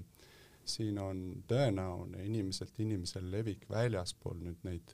siin 0.66 1.00
on 1.00 1.44
tõenäoline 1.48 2.26
inimeselt 2.26 2.80
inimesele 2.80 3.32
levik 3.32 3.66
väljaspool 3.70 4.38
nüüd 4.44 4.64
neid 4.68 4.94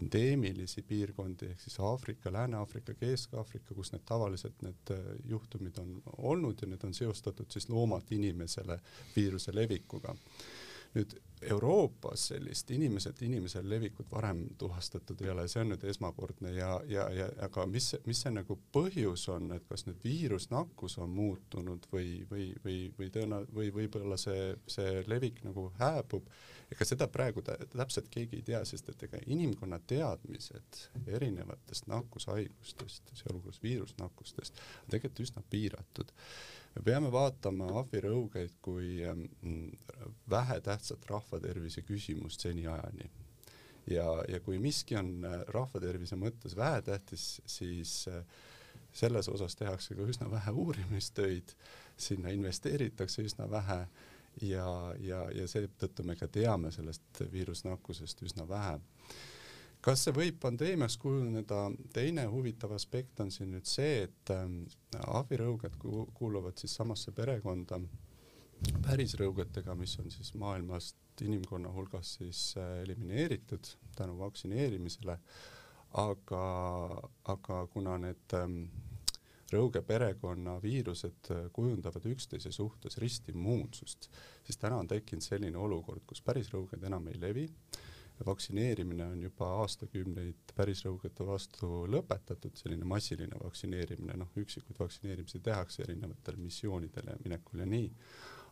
endeemilisi 0.00 0.82
piirkondi 0.86 1.50
ehk 1.50 1.60
siis 1.60 1.80
Aafrika, 1.82 2.32
Lääne-Aafrika, 2.32 2.94
Kesk-Aafrika, 2.94 3.74
kus 3.74 3.92
need 3.92 4.04
tavaliselt 4.06 4.62
need 4.62 4.94
äh, 4.94 5.12
juhtumid 5.28 5.78
on 5.82 5.96
olnud 6.18 6.62
ja 6.62 6.68
need 6.70 6.84
on 6.86 6.94
seostatud 6.94 7.50
siis 7.50 7.68
loomalt 7.68 8.12
inimesele 8.12 8.78
viiruse 9.16 9.54
levikuga 9.54 10.14
nüüd 10.94 11.18
Euroopas 11.40 12.26
sellist 12.28 12.70
inimeselt 12.70 13.22
inimesele 13.22 13.68
levikut 13.70 14.10
varem 14.12 14.42
tuvastatud 14.58 15.22
ei 15.24 15.30
ole, 15.32 15.46
see 15.48 15.62
on 15.62 15.70
nüüd 15.72 15.84
esmakordne 15.88 16.52
ja, 16.52 16.74
ja, 16.88 17.06
ja 17.16 17.28
aga 17.46 17.64
mis, 17.66 17.94
mis 18.04 18.20
see 18.24 18.32
nagu 18.34 18.58
põhjus 18.74 19.24
on, 19.32 19.48
et 19.56 19.64
kas 19.68 19.86
nüüd 19.86 20.02
viirusnakkus 20.04 20.98
on 21.00 21.14
muutunud 21.16 21.88
või, 21.92 22.26
või, 22.30 22.50
või, 22.64 22.76
või 22.98 23.08
tõenä- 23.14 23.46
või 23.56 23.72
võib-olla 23.72 24.20
see, 24.20 24.50
see 24.68 25.00
levik 25.08 25.40
nagu 25.46 25.70
hääbub, 25.80 26.28
ega 26.70 26.86
seda 26.86 27.08
praegu 27.10 27.42
täpselt 27.42 28.08
keegi 28.10 28.38
ei 28.38 28.46
tea, 28.46 28.62
sest 28.64 28.88
et 28.92 29.02
ega 29.08 29.18
inimkonna 29.26 29.80
teadmised 29.90 30.80
erinevatest 31.06 31.88
nakkushaigustest, 31.90 33.14
sealhulgas 33.22 33.62
viirusnakkustest, 33.62 34.62
on 34.84 34.94
tegelikult 34.94 35.26
üsna 35.26 35.42
piiratud 35.50 36.14
me 36.74 36.82
peame 36.86 37.10
vaatama 37.12 37.70
ahvirõugeid 37.80 38.54
kui 38.62 39.00
ähm, 39.06 39.26
vähetähtsat 40.30 41.06
rahvatervise 41.10 41.82
küsimust 41.82 42.46
seniajani. 42.46 43.10
ja, 43.90 44.06
ja 44.28 44.40
kui 44.40 44.58
miski 44.58 44.96
on 44.96 45.24
äh, 45.24 45.40
rahvatervise 45.48 46.16
mõttes 46.16 46.56
vähetähtis, 46.56 47.42
siis 47.46 48.08
äh, 48.08 48.24
selles 48.92 49.28
osas 49.28 49.56
tehakse 49.56 49.94
ka 49.94 50.06
üsna 50.06 50.30
vähe 50.30 50.50
uurimistöid, 50.50 51.54
sinna 51.96 52.30
investeeritakse 52.30 53.22
üsna 53.22 53.50
vähe 53.50 53.86
ja, 54.42 54.94
ja, 55.00 55.24
ja 55.34 55.48
seetõttu 55.48 56.04
me 56.06 56.16
ka 56.16 56.28
teame 56.28 56.72
sellest 56.74 57.22
viirusnakkusest 57.32 58.22
üsna 58.26 58.48
vähe. 58.48 58.78
Kas 59.80 60.02
see 60.04 60.12
võib 60.12 60.36
pandeemiaks 60.42 60.98
kujuneda, 61.00 61.70
teine 61.96 62.26
huvitav 62.28 62.74
aspekt 62.76 63.20
on 63.24 63.30
siin 63.32 63.54
nüüd 63.54 63.68
see, 63.68 64.04
et 64.04 64.32
äh, 64.34 64.44
ahvirõuged 65.06 65.78
ku 65.80 66.04
kuuluvad 66.18 66.60
siis 66.60 66.74
samasse 66.76 67.14
perekonda 67.16 67.80
pärisrõugetega, 68.84 69.74
mis 69.78 69.96
on 70.02 70.12
siis 70.12 70.34
maailmast 70.36 71.24
inimkonna 71.24 71.72
hulgas 71.72 72.16
siis 72.18 72.42
äh, 72.60 72.82
elimineeritud 72.82 73.72
tänu 73.96 74.18
vaktsineerimisele, 74.20 75.16
aga, 76.04 76.44
aga 77.32 77.64
kuna 77.72 77.96
need 78.04 78.36
ähm, 78.36 78.62
rõuge 79.52 79.82
perekonna 79.86 80.56
viirused 80.62 81.30
äh, 81.34 81.44
kujundavad 81.52 82.06
üksteise 82.10 82.52
suhtes 82.52 82.98
ristimmuunsust, 83.02 84.10
siis 84.44 84.58
täna 84.60 84.80
on 84.80 84.88
tekkinud 84.90 85.24
selline 85.24 85.58
olukord, 85.58 86.04
kus 86.06 86.22
pärisrõuged 86.26 86.84
enam 86.86 87.08
ei 87.12 87.20
levi. 87.20 87.46
Vaktsineerimine 88.26 89.06
on 89.14 89.22
juba 89.24 89.46
aastakümneid 89.62 90.52
pärisrõugete 90.56 91.24
vastu 91.24 91.86
lõpetatud, 91.88 92.52
selline 92.60 92.84
massiline 92.84 93.38
vaktsineerimine, 93.40 94.18
noh, 94.20 94.34
üksikuid 94.36 94.76
vaktsineerimisi 94.76 95.40
tehakse 95.40 95.86
erinevatel 95.86 96.36
missioonidel 96.36 97.14
ja 97.14 97.16
minekul 97.24 97.64
ja 97.64 97.68
nii, 97.70 97.88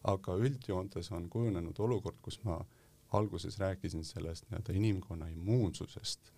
aga 0.09 0.39
üldjoontes 0.41 1.13
on 1.13 1.29
kujunenud 1.29 1.81
olukord, 1.85 2.17
kus 2.25 2.41
ma 2.49 2.63
alguses 3.13 3.59
rääkisin 3.59 4.05
sellest 4.05 4.49
nii-öelda 4.51 4.73
inimkonna 4.77 5.29
immuunsusest 5.33 6.33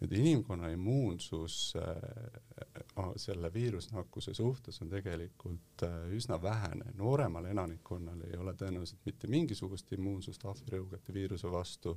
nüüd 0.00 0.12
inimkonna 0.12 0.68
immuunsus 0.74 1.72
äh, 1.80 3.06
selle 3.20 3.48
viirusnakkuse 3.54 4.34
suhtes 4.34 4.80
on 4.84 4.90
tegelikult 4.92 5.84
äh, 5.86 5.94
üsna 6.16 6.36
vähene, 6.42 6.90
nooremal 6.98 7.48
elanikkonnal 7.48 8.26
ei 8.28 8.36
ole 8.40 8.52
tõenäoliselt 8.60 9.08
mitte 9.08 9.30
mingisugust 9.32 9.92
immuunsust 9.96 10.44
ahvirõugete 10.44 11.14
viiruse 11.16 11.50
vastu, 11.52 11.96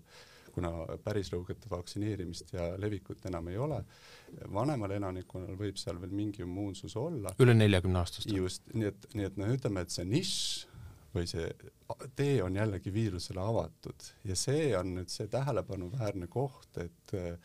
kuna 0.56 0.72
pärisrõugete 1.04 1.70
vaktsineerimist 1.72 2.56
ja 2.56 2.72
levikut 2.80 3.26
enam 3.30 3.52
ei 3.52 3.58
ole. 3.58 3.84
vanemal 4.54 4.92
elanikkonnal 4.96 5.60
võib 5.60 5.78
seal 5.78 6.00
veel 6.02 6.16
mingi 6.16 6.42
immuunsus 6.48 6.96
olla. 6.96 7.36
üle 7.40 7.54
neljakümne 7.54 8.00
aastast. 8.00 8.32
just, 8.32 8.64
nii 8.74 8.94
et, 8.94 9.12
nii 9.14 9.28
et 9.28 9.38
noh, 9.38 9.52
ütleme, 9.60 9.84
et 9.84 9.92
see 9.92 10.08
nišš 10.08 10.69
või 11.16 11.28
see 11.30 11.48
tee 12.16 12.42
on 12.44 12.56
jällegi 12.56 12.94
viirusele 12.94 13.42
avatud. 13.42 14.10
Ja 14.30 14.36
see 14.38 14.74
on 14.78 14.94
nüüd 14.98 15.10
see 15.14 15.30
tähelepanuväärne 15.32 16.28
koht, 16.32 16.78
et 16.82 17.16
äh, 17.18 17.40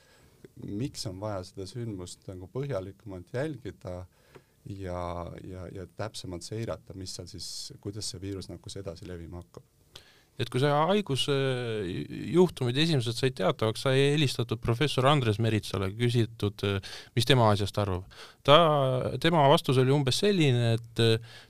miks 0.65 1.07
on 1.11 1.21
vaja 1.23 1.43
seda 1.49 1.67
sündmust 1.69 2.27
nagu 2.29 2.49
põhjalikumalt 2.53 3.33
jälgida 3.35 4.03
ja, 4.65 5.01
ja, 5.45 5.69
ja 5.73 5.87
täpsemalt 5.97 6.45
seirata, 6.45 6.97
mis 6.99 7.17
seal 7.17 7.29
siis, 7.31 7.49
kuidas 7.81 8.11
see 8.13 8.21
viirusnakkus 8.21 8.79
edasi 8.81 9.09
levima 9.09 9.43
hakkab 9.43 9.65
et 10.41 10.49
kui 10.51 10.61
see 10.63 10.71
haigusjuhtumid 10.71 12.79
esimesed 12.83 13.17
said 13.17 13.35
teatavaks, 13.39 13.85
sai 13.87 13.99
helistatud 14.15 14.59
professor 14.63 15.07
Andres 15.07 15.39
Meritsale, 15.43 15.89
küsitud, 15.95 16.65
mis 17.15 17.29
tema 17.29 17.51
asjast 17.53 17.79
arvab. 17.79 18.05
ta, 18.45 18.57
tema 19.23 19.49
vastus 19.49 19.79
oli 19.81 19.93
umbes 19.95 20.19
selline, 20.21 20.75
et 20.77 20.95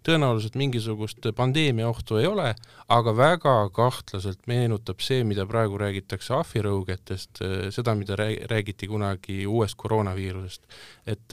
tõenäoliselt 0.07 0.55
mingisugust 0.61 1.27
pandeemia 1.37 1.89
ohtu 1.89 2.17
ei 2.21 2.27
ole, 2.29 2.55
aga 2.93 3.17
väga 3.17 3.55
kahtlaselt 3.75 4.41
meenutab 4.51 5.01
see, 5.03 5.25
mida 5.25 5.47
praegu 5.49 5.79
räägitakse 5.81 6.35
ahvirõugetest, 6.37 7.43
seda, 7.75 7.95
mida 7.99 8.15
räägiti 8.21 8.87
kunagi 8.91 9.47
uuest 9.47 9.77
koroonaviirusest. 9.81 10.63
et 11.07 11.33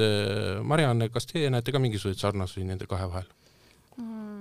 Marianne, 0.64 1.10
kas 1.10 1.26
teie 1.28 1.50
näete 1.52 1.72
ka 1.72 1.80
mingisuguseid 1.84 2.20
sarnasusi 2.24 2.66
nende 2.66 2.86
kahe 2.88 3.08
vahel? 3.12 3.28
mm,? 3.98 4.41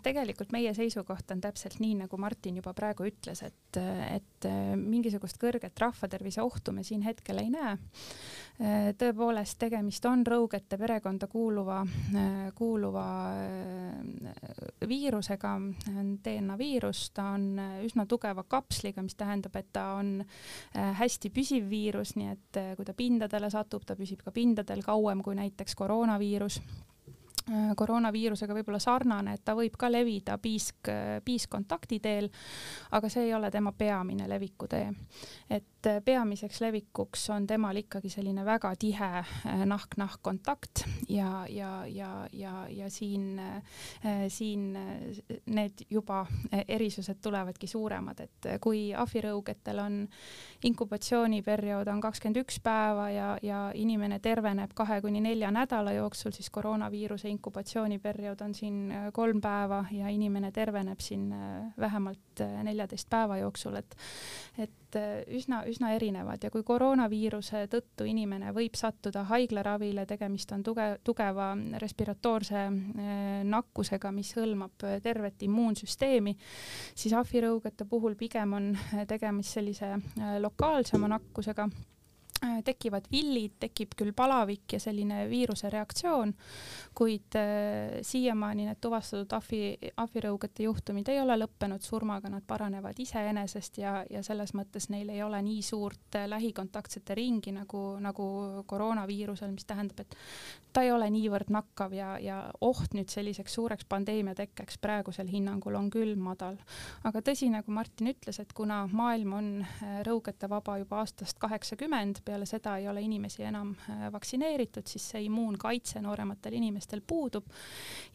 Noh, 0.00 0.04
tegelikult 0.04 0.52
meie 0.52 0.72
seisukoht 0.74 1.30
on 1.34 1.40
täpselt 1.40 1.78
nii, 1.80 1.98
nagu 2.04 2.18
Martin 2.20 2.56
juba 2.60 2.72
praegu 2.76 3.04
ütles, 3.08 3.42
et, 3.44 3.76
et 3.76 4.48
mingisugust 4.80 5.38
kõrget 5.40 5.76
rahvatervise 5.78 6.42
ohtu 6.42 6.72
me 6.72 6.84
siin 6.84 7.02
hetkel 7.04 7.38
ei 7.42 7.50
näe. 7.52 7.76
tõepoolest, 9.00 9.58
tegemist 9.60 10.04
on 10.08 10.24
rõugete 10.26 10.78
perekonda 10.80 11.28
kuuluva, 11.30 11.82
kuuluva 12.56 13.06
viirusega, 14.88 15.54
DNA 16.24 16.58
viirus, 16.58 17.10
ta 17.14 17.30
on 17.36 17.60
üsna 17.84 18.06
tugeva 18.06 18.44
kapsliga, 18.44 19.02
mis 19.02 19.16
tähendab, 19.16 19.56
et 19.56 19.72
ta 19.72 19.94
on 20.00 20.20
hästi 20.74 21.32
püsiv 21.32 21.68
viirus, 21.70 22.16
nii 22.16 22.30
et 22.32 22.62
kui 22.76 22.88
ta 22.88 22.96
pindadele 22.96 23.50
satub, 23.52 23.84
ta 23.84 23.96
püsib 23.98 24.24
ka 24.24 24.32
pindadel 24.34 24.84
kauem 24.84 25.24
kui 25.24 25.36
näiteks 25.38 25.76
koroonaviirus 25.78 26.60
Äh, 26.60 26.89
koroonaviirusega 27.76 28.54
võib-olla 28.54 28.78
sarnane, 28.82 29.34
et 29.34 29.44
ta 29.44 29.54
võib 29.58 29.76
ka 29.78 29.90
levida 29.90 30.36
piisk, 30.38 30.90
piiskontakti 31.24 32.00
teel, 32.02 32.30
aga 32.96 33.10
see 33.10 33.26
ei 33.28 33.34
ole 33.34 33.50
tema 33.50 33.72
peamine 33.72 34.28
levikutee. 34.28 34.92
et 35.50 35.86
äh, 35.86 36.00
peamiseks 36.04 36.60
levikuks 36.60 37.30
on 37.30 37.46
temal 37.46 37.76
ikkagi 37.76 38.08
selline 38.08 38.44
väga 38.44 38.74
tihe 38.78 39.10
äh, 39.18 39.64
nahk-nahk 39.66 40.20
kontakt 40.22 40.84
ja, 41.08 41.46
ja, 41.48 41.86
ja, 41.86 42.28
ja, 42.32 42.66
ja 42.68 42.90
siin, 42.90 43.40
siin 44.28 44.78
need 45.46 45.84
juba 45.90 46.26
erisused 46.68 47.18
tulevadki 47.22 47.66
suuremad, 47.66 48.20
et 48.20 48.48
kui 48.60 48.90
ahvirõugetel 48.94 49.78
on 49.82 49.98
inkubatsiooniperiood 50.64 51.88
on 51.88 52.00
kakskümmend 52.00 52.40
üks 52.42 52.60
päeva 52.62 53.08
ja, 53.10 53.28
ja 53.42 53.60
inimene 53.74 54.20
terveneb 54.22 54.74
kahe 54.76 55.00
kuni 55.00 55.20
nelja 55.24 55.50
nädala 55.54 55.92
jooksul, 55.96 56.34
siis 56.36 56.50
koroonaviiruse 56.50 57.28
inkubatsiooniperiood 57.40 58.40
on 58.44 58.54
siin 58.54 58.90
äh, 58.92 59.08
kolm 59.12 59.40
päeva 59.40 59.84
ja 59.90 60.08
inimene 60.12 60.52
terveneb 60.52 61.00
siin 61.00 61.30
äh, 61.32 61.72
vähemalt 61.80 62.40
äh, 62.44 62.60
neljateist 62.66 63.08
päeva 63.10 63.40
jooksul, 63.40 63.80
et 63.80 63.96
et 64.58 64.96
üsna, 65.30 65.60
üsna 65.70 65.92
erinevad. 65.94 66.42
Ja 66.42 66.50
kui 66.50 66.64
koroonaviiruse 66.66 67.60
tõttu 67.70 68.08
inimene 68.10 68.50
võib 68.52 68.74
sattuda 68.74 69.22
haiglaravile, 69.28 70.02
tegemist 70.06 70.50
on 70.52 70.64
tuge, 70.66 70.86
tugeva 71.06 71.52
respiratoorse 71.78 72.64
nakkusega, 73.46 74.10
mis 74.10 74.32
hõlmab 74.34 74.82
tervet 75.04 75.46
immuunsüsteemi, 75.46 76.34
siis 76.98 77.14
ahvirõugete 77.14 77.86
puhul 77.86 78.18
pigem 78.18 78.58
on 78.58 78.68
tegemist 79.14 79.60
sellise 79.60 79.94
lokaalsema 80.42 81.14
nakkusega 81.14 81.68
tekivad 82.64 83.04
villid, 83.12 83.56
tekib 83.60 83.94
küll 83.98 84.12
palavik 84.16 84.72
ja 84.74 84.80
selline 84.80 85.26
viiruse 85.30 85.70
reaktsioon, 85.70 86.32
kuid 86.96 87.36
äh, 87.36 88.00
siiamaani 88.06 88.66
need 88.68 88.80
tuvastatud 88.80 89.32
ahvi, 89.36 89.90
ahvirõugete 90.00 90.64
juhtumid 90.64 91.08
ei 91.12 91.20
ole 91.20 91.36
lõppenud 91.42 91.84
surmaga, 91.84 92.30
nad 92.32 92.44
paranevad 92.46 92.98
iseenesest 93.00 93.80
ja, 93.82 94.00
ja 94.10 94.22
selles 94.26 94.54
mõttes 94.56 94.88
neil 94.92 95.10
ei 95.12 95.22
ole 95.22 95.40
nii 95.44 95.60
suurt 95.64 96.16
äh, 96.16 96.28
lähikontaktsete 96.30 97.16
ringi 97.18 97.52
nagu, 97.56 97.82
nagu 98.00 98.30
koroonaviirusel, 98.70 99.52
mis 99.52 99.68
tähendab, 99.68 100.00
et 100.04 100.16
ta 100.72 100.84
ei 100.86 100.92
ole 100.94 101.10
niivõrd 101.12 101.52
nakkav 101.52 101.94
ja, 101.96 102.14
ja 102.22 102.40
oht 102.64 102.94
nüüd 102.96 103.12
selliseks 103.12 103.54
suureks 103.58 103.88
pandeemia 103.90 104.34
tekkeks 104.38 104.80
praegusel 104.80 105.28
hinnangul 105.28 105.76
on 105.76 105.90
küll 105.92 106.16
madal. 106.16 106.56
aga 107.04 107.20
tõsi, 107.26 107.50
nagu 107.52 107.72
Martin 107.74 108.12
ütles, 108.14 108.40
et 108.40 108.52
kuna 108.56 108.84
maailm 108.92 109.36
on 109.36 109.52
rõugete 110.06 110.48
vaba 110.48 110.78
juba 110.80 111.02
aastast 111.02 111.38
kaheksakümmend, 111.42 112.22
peale 112.30 112.46
seda 112.46 112.76
ei 112.78 112.88
ole 112.88 113.02
inimesi 113.02 113.44
enam 113.46 113.72
vaktsineeritud, 114.12 114.86
siis 114.86 115.08
see 115.14 115.24
immuunkaitse 115.26 116.02
noorematel 116.04 116.54
inimestel 116.58 117.02
puudub. 117.06 117.50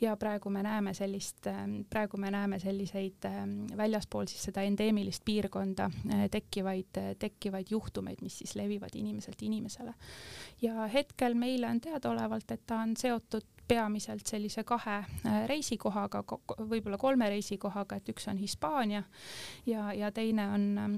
ja 0.02 0.16
praegu 0.18 0.50
me 0.50 0.64
näeme 0.64 0.94
sellist, 0.94 1.50
praegu 1.90 2.18
me 2.18 2.32
näeme 2.32 2.60
selliseid 2.60 3.28
väljaspool 3.78 4.30
siis 4.32 4.48
seda 4.50 4.64
endeemilist 4.66 5.26
piirkonda 5.26 5.90
tekkivaid, 6.32 7.02
tekkivaid 7.20 7.72
juhtumeid, 7.72 8.22
mis 8.22 8.38
siis 8.44 8.56
levivad 8.56 8.96
inimeselt 8.96 9.42
inimesele. 9.42 9.94
ja 10.62 10.88
hetkel 10.88 11.36
meile 11.36 11.70
on 11.70 11.82
teadaolevalt, 11.82 12.52
et 12.52 12.66
ta 12.68 12.80
on 12.86 12.96
seotud 12.98 13.56
peamiselt 13.68 14.28
sellise 14.28 14.64
kahe 14.64 14.98
äh, 15.02 15.40
reisikohaga, 15.50 16.24
võib-olla 16.70 16.98
kolme 17.02 17.30
reisikohaga, 17.34 17.98
et 17.98 18.10
üks 18.14 18.28
on 18.32 18.38
Hispaania 18.38 19.04
ja, 19.66 19.92
ja 19.94 20.12
teine 20.14 20.48
on 20.54 20.68
äh, 20.78 20.98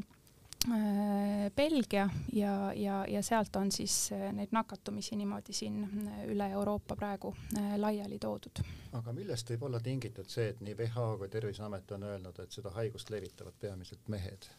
Belgia 1.55 2.09
ja, 2.33 2.73
ja, 2.75 3.05
ja 3.07 3.21
sealt 3.23 3.55
on 3.55 3.71
siis 3.71 4.09
äh, 4.11 4.31
neid 4.35 4.51
nakatumisi 4.51 5.15
niimoodi 5.15 5.53
siin 5.53 5.83
üle 6.27 6.49
Euroopa 6.51 6.95
praegu 6.95 7.31
laiali 7.77 8.17
toodud. 8.19 8.63
aga 8.97 9.13
millest 9.13 9.53
võib 9.53 9.67
olla 9.69 9.79
tingitud 9.79 10.27
see, 10.27 10.49
et 10.51 10.59
nii 10.65 10.75
WHO 10.79 11.05
kui 11.21 11.29
Terviseamet 11.29 11.91
on 11.95 12.03
öelnud, 12.09 12.41
et 12.43 12.51
seda 12.51 12.73
haigust 12.75 13.13
levitavad 13.13 13.55
peamiselt 13.61 14.09
mehed? 14.11 14.49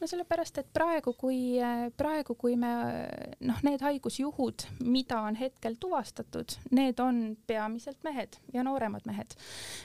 no 0.00 0.08
sellepärast, 0.08 0.60
et 0.60 0.68
praegu, 0.72 1.14
kui, 1.18 1.38
praegu, 1.96 2.34
kui 2.40 2.56
me 2.60 2.72
noh, 3.46 3.64
need 3.66 3.82
haigusjuhud, 3.84 4.66
mida 4.88 5.20
on 5.28 5.38
hetkel 5.40 5.76
tuvastatud, 5.80 6.56
need 6.76 7.00
on 7.04 7.22
peamiselt 7.46 8.00
mehed 8.06 8.40
ja 8.54 8.64
nooremad 8.66 9.08
mehed. 9.08 9.36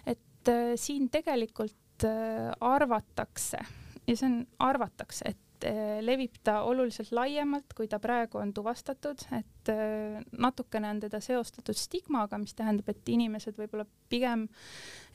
et 0.06 0.52
äh, 0.52 0.76
siin 0.80 1.10
tegelikult 1.14 2.08
äh, 2.08 2.52
arvatakse 2.60 3.64
ja 4.08 4.16
see 4.16 4.30
on, 4.30 4.40
arvatakse, 4.60 5.34
et 5.34 5.68
äh, 5.68 6.00
levib 6.06 6.38
ta 6.44 6.62
oluliselt 6.68 7.12
laiemalt, 7.16 7.74
kui 7.78 7.88
ta 7.92 8.00
praegu 8.00 8.42
on 8.42 8.54
tuvastatud, 8.54 9.26
et 9.38 9.48
äh, 9.70 10.22
natukene 10.38 10.90
on 10.90 11.00
teda 11.00 11.20
seostatud 11.24 11.78
stigmaga, 11.78 12.38
mis 12.42 12.56
tähendab, 12.58 12.90
et 12.92 13.10
inimesed 13.10 13.58
võib-olla 13.60 13.86
pigem 14.10 14.48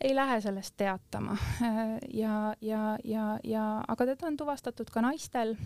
ei 0.00 0.14
lähe 0.16 0.38
sellest 0.40 0.74
teatama 0.80 1.36
ja, 2.22 2.54
ja, 2.64 2.96
ja, 3.04 3.24
ja 3.44 3.64
aga 3.88 4.06
teda 4.12 4.26
on 4.30 4.36
tuvastatud 4.40 4.90
ka 4.90 5.02
naistel. 5.04 5.56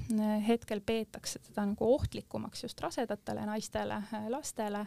hetkel 0.47 0.81
peetakse 0.81 1.39
teda 1.39 1.65
nagu 1.71 1.87
ohtlikumaks 1.95 2.65
just 2.65 2.81
rasedatele 2.81 3.47
naistele, 3.47 4.01
lastele 4.29 4.87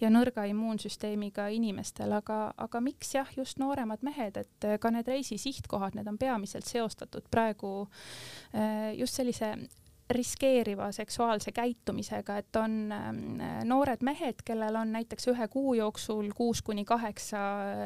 ja 0.00 0.10
nõrga 0.10 0.44
immuunsüsteemiga 0.50 1.48
inimestele, 1.56 2.20
aga, 2.20 2.52
aga 2.56 2.80
miks 2.80 3.14
jah, 3.14 3.28
just 3.36 3.58
nooremad 3.62 4.02
mehed, 4.02 4.36
et 4.36 4.68
ka 4.80 4.90
need 4.90 5.08
reisi 5.08 5.38
sihtkohad, 5.40 5.96
need 5.96 6.08
on 6.08 6.18
peamiselt 6.18 6.68
seostatud 6.68 7.28
praegu 7.30 7.88
just 8.98 9.16
sellise 9.16 9.54
riskeeriva 10.10 10.90
seksuaalse 10.92 11.52
käitumisega, 11.52 12.36
et 12.42 12.56
on 12.56 12.92
ähm, 12.92 13.20
noored 13.68 14.02
mehed, 14.04 14.42
kellel 14.44 14.76
on 14.76 14.92
näiteks 14.92 15.28
ühe 15.32 15.46
kuu 15.52 15.74
jooksul 15.78 16.32
kuus 16.36 16.62
kuni 16.62 16.84
kaheksa 16.84 17.38
äh, 17.38 17.76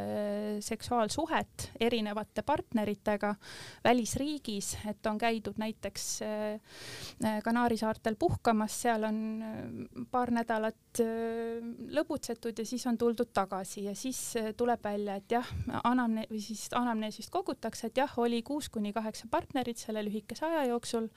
seksuaalsuhet 0.64 1.70
erinevate 1.80 2.42
partneritega 2.42 3.34
välisriigis, 3.84 4.72
et 4.88 5.06
on 5.06 5.18
käidud 5.18 5.60
näiteks 5.60 6.06
äh, 6.22 6.60
äh, 7.24 7.38
Kanaari 7.44 7.76
saartel 7.76 8.16
puhkamas, 8.18 8.80
seal 8.86 9.04
on 9.06 9.20
paar 10.10 10.32
nädalat 10.34 10.74
lõbutsetud 11.96 12.56
ja 12.58 12.64
siis 12.66 12.86
on 12.88 12.96
tuldud 12.98 13.30
tagasi 13.36 13.84
ja 13.90 13.94
siis 13.94 14.20
tuleb 14.56 14.82
välja, 14.84 15.18
et 15.20 15.36
jah, 15.36 15.48
anamne- 15.84 16.26
või 16.30 16.40
siis 16.42 16.66
anamneesist 16.74 17.30
kogutakse, 17.30 17.90
et 17.90 18.00
jah, 18.00 18.18
oli 18.22 18.40
kuus 18.46 18.70
kuni 18.72 18.94
kaheksa 18.96 19.28
partnerit 19.30 19.78
selle 19.78 20.02
lühikese 20.06 20.46
aja 20.48 20.64
jooksul 20.70 21.10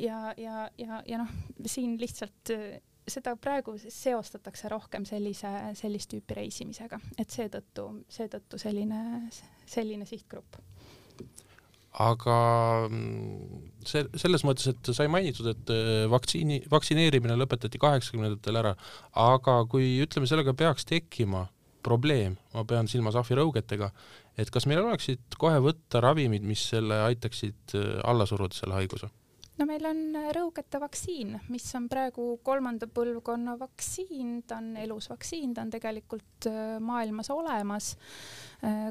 ja 0.00 0.21
ja, 0.38 0.68
ja, 0.78 1.02
ja 1.08 1.20
noh, 1.20 1.30
siin 1.66 1.96
lihtsalt 2.00 2.52
äh, 2.54 2.80
seda 3.08 3.34
praegu 3.40 3.74
seostatakse 3.82 4.70
rohkem 4.72 5.06
sellise, 5.08 5.50
sellist 5.78 6.12
tüüpi 6.12 6.36
reisimisega, 6.38 7.00
et 7.18 7.34
seetõttu, 7.34 7.88
seetõttu 8.12 8.60
selline, 8.62 9.00
selline 9.66 10.06
sihtgrupp. 10.08 10.60
Aga 12.02 12.36
mm, 12.88 13.64
see, 13.84 14.06
selles 14.16 14.46
mõttes, 14.48 14.70
et 14.70 14.92
sai 14.96 15.10
mainitud, 15.12 15.50
et 15.50 15.72
äh, 15.74 16.04
vaktsiini, 16.10 16.62
vaktsineerimine 16.72 17.36
lõpetati 17.36 17.80
kaheksakümnendatel 17.82 18.60
ära, 18.62 18.76
aga 19.20 19.58
kui 19.68 19.98
ütleme, 20.00 20.30
sellega 20.30 20.54
peaks 20.56 20.88
tekkima 20.88 21.44
probleem, 21.84 22.38
ma 22.54 22.64
pean 22.64 22.88
silmas 22.88 23.18
ahvirõugetega, 23.20 23.90
et 24.40 24.48
kas 24.54 24.64
meil 24.70 24.80
oleksid 24.86 25.36
kohe 25.36 25.58
võtta 25.60 26.00
ravimid, 26.00 26.46
mis 26.48 26.62
selle 26.72 27.02
aitaksid 27.10 27.76
äh, 27.76 27.98
alla 28.08 28.28
suruda, 28.30 28.56
selle 28.56 28.78
haiguse? 28.78 29.10
No 29.58 29.66
meil 29.68 29.86
on 29.88 30.00
äh, 30.16 30.30
rõugete 30.36 30.80
vaktsiin, 30.82 31.36
mis 31.52 31.66
on 31.78 31.88
praegu 31.92 32.38
kolmanda 32.44 32.88
põlvkonna 32.88 33.56
vaktsiin, 33.60 34.42
ta 34.48 34.60
on 34.62 34.76
elus 34.80 35.10
vaktsiin, 35.12 35.54
ta 35.54 35.66
on 35.66 35.72
tegelikult 35.74 36.48
äh, 36.50 36.76
maailmas 36.80 37.30
olemas 37.34 37.92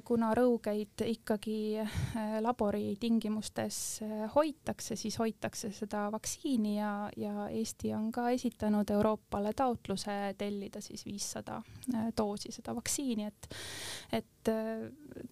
kuna 0.04 0.34
rõugeid 0.36 1.00
ikkagi 1.08 1.80
äh, 1.80 2.34
labori 2.44 2.98
tingimustes 3.00 4.02
äh, 4.04 4.26
hoitakse, 4.36 4.98
siis 5.00 5.16
hoitakse 5.20 5.72
seda 5.72 6.10
vaktsiini 6.12 6.74
ja, 6.76 6.92
ja 7.18 7.48
Eesti 7.48 7.94
on 7.96 8.10
ka 8.12 8.28
esitanud 8.36 8.92
Euroopale 8.92 9.54
taotluse 9.56 10.36
tellida 10.38 10.82
siis 10.84 11.06
viissada 11.06 11.62
doosi 12.18 12.52
seda 12.52 12.76
vaktsiini, 12.76 13.30
et, 13.32 13.48
et 14.12 14.52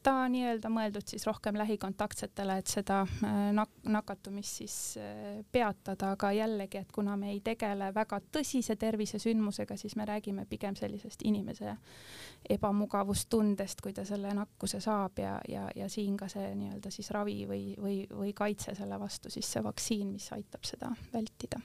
ta 0.04 0.14
nii-öelda 0.30 0.70
mõeldud 0.72 1.08
siis 1.10 1.26
rohkem 1.28 1.58
lähikontaktsetele, 1.60 2.60
et 2.62 2.72
seda 2.72 3.02
nak-, 3.56 3.76
nakatumist 3.90 4.62
siis 4.62 4.76
peatada, 5.52 6.14
aga 6.14 6.32
jällegi, 6.36 6.84
et 6.84 6.92
kuna 6.94 7.18
me 7.18 7.34
ei 7.34 7.42
tegele 7.44 7.90
väga 7.96 8.22
tõsise 8.32 8.78
tervisesündmusega, 8.80 9.78
siis 9.82 9.98
me 9.98 10.06
räägime 10.08 10.46
pigem 10.50 10.78
sellisest 10.78 11.26
inimese 11.26 11.76
ebamugavustundest, 12.50 13.82
kui 13.82 13.96
ta 13.98 14.06
selle 14.06 14.29
nakkuse 14.38 14.82
saab 14.84 15.20
ja, 15.22 15.38
ja, 15.50 15.68
ja 15.76 15.90
siin 15.90 16.18
ka 16.18 16.30
see 16.32 16.54
nii-öelda 16.56 16.92
siis 16.94 17.12
ravi 17.16 17.42
või, 17.50 17.74
või, 17.80 18.00
või 18.12 18.34
kaitse 18.38 18.76
selle 18.78 19.00
vastu, 19.00 19.32
siis 19.34 19.50
see 19.52 19.64
vaktsiin, 19.66 20.08
mis 20.14 20.32
aitab 20.36 20.66
seda 20.68 20.94
vältida 21.14 21.62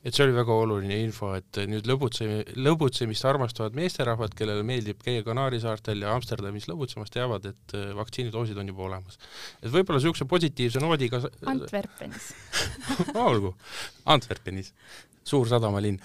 et 0.00 0.16
see 0.16 0.24
oli 0.24 0.32
väga 0.32 0.54
oluline 0.62 0.96
info, 1.02 1.34
et 1.36 1.58
nüüd 1.68 1.88
lõbutsemi, 1.88 2.38
lõbutsemist 2.56 3.26
armastavad 3.28 3.76
meesterahvad, 3.76 4.32
kellele 4.36 4.64
meeldib 4.66 5.02
käia 5.04 5.24
Kanaari 5.26 5.60
saartel 5.60 6.00
ja 6.06 6.14
Amsterdamis 6.16 6.70
lõbutsemas, 6.70 7.12
teavad, 7.12 7.50
et 7.52 7.76
äh, 7.76 7.90
vaktsiinidoosid 7.98 8.58
on 8.60 8.72
juba 8.72 8.86
olemas. 8.88 9.20
et 9.60 9.68
võib-olla 9.68 10.00
niisuguse 10.00 10.24
positiivse 10.30 10.80
noodiga 10.80 11.20
Antwerpenis 11.52 12.30
olgu, 13.28 13.52
Antwerpenis, 14.08 14.72
suur 15.24 15.48
sadamalinn. 15.52 16.00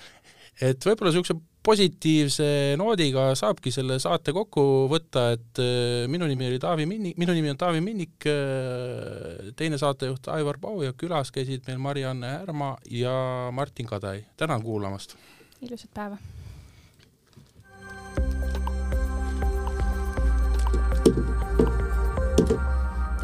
et 0.59 0.89
võib-olla 0.91 1.13
niisuguse 1.13 1.39
positiivse 1.65 2.47
noodiga 2.77 3.29
saabki 3.37 3.73
selle 3.73 3.97
saate 4.01 4.33
kokku 4.35 4.63
võtta, 4.91 5.25
et 5.35 5.61
äh, 5.63 6.05
minu 6.11 6.27
nimi 6.29 6.49
oli 6.51 6.61
Taavi 6.61 6.85
Minnik, 6.89 7.17
minu 7.21 7.35
nimi 7.35 7.51
on 7.53 7.59
Taavi 7.61 7.81
Minnik, 7.83 8.29
äh, 8.29 9.51
teine 9.57 9.79
saatejuht 9.81 10.29
Aivar 10.35 10.61
Pau 10.61 10.83
ja 10.85 10.93
külas 10.97 11.33
käisid 11.35 11.65
meil 11.69 11.81
Mari-Anne 11.81 12.37
Härma 12.37 12.75
ja 12.91 13.15
Martin 13.55 13.89
Kadai. 13.89 14.25
tänan 14.37 14.63
kuulamast! 14.63 15.17
ilusat 15.61 15.93
päeva! 15.93 16.17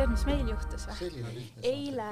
tead, 0.01 0.09
mis 0.09 0.23
meil 0.25 0.47
juhtus 0.49 0.87
või? 0.89 1.45
eile 1.61 2.09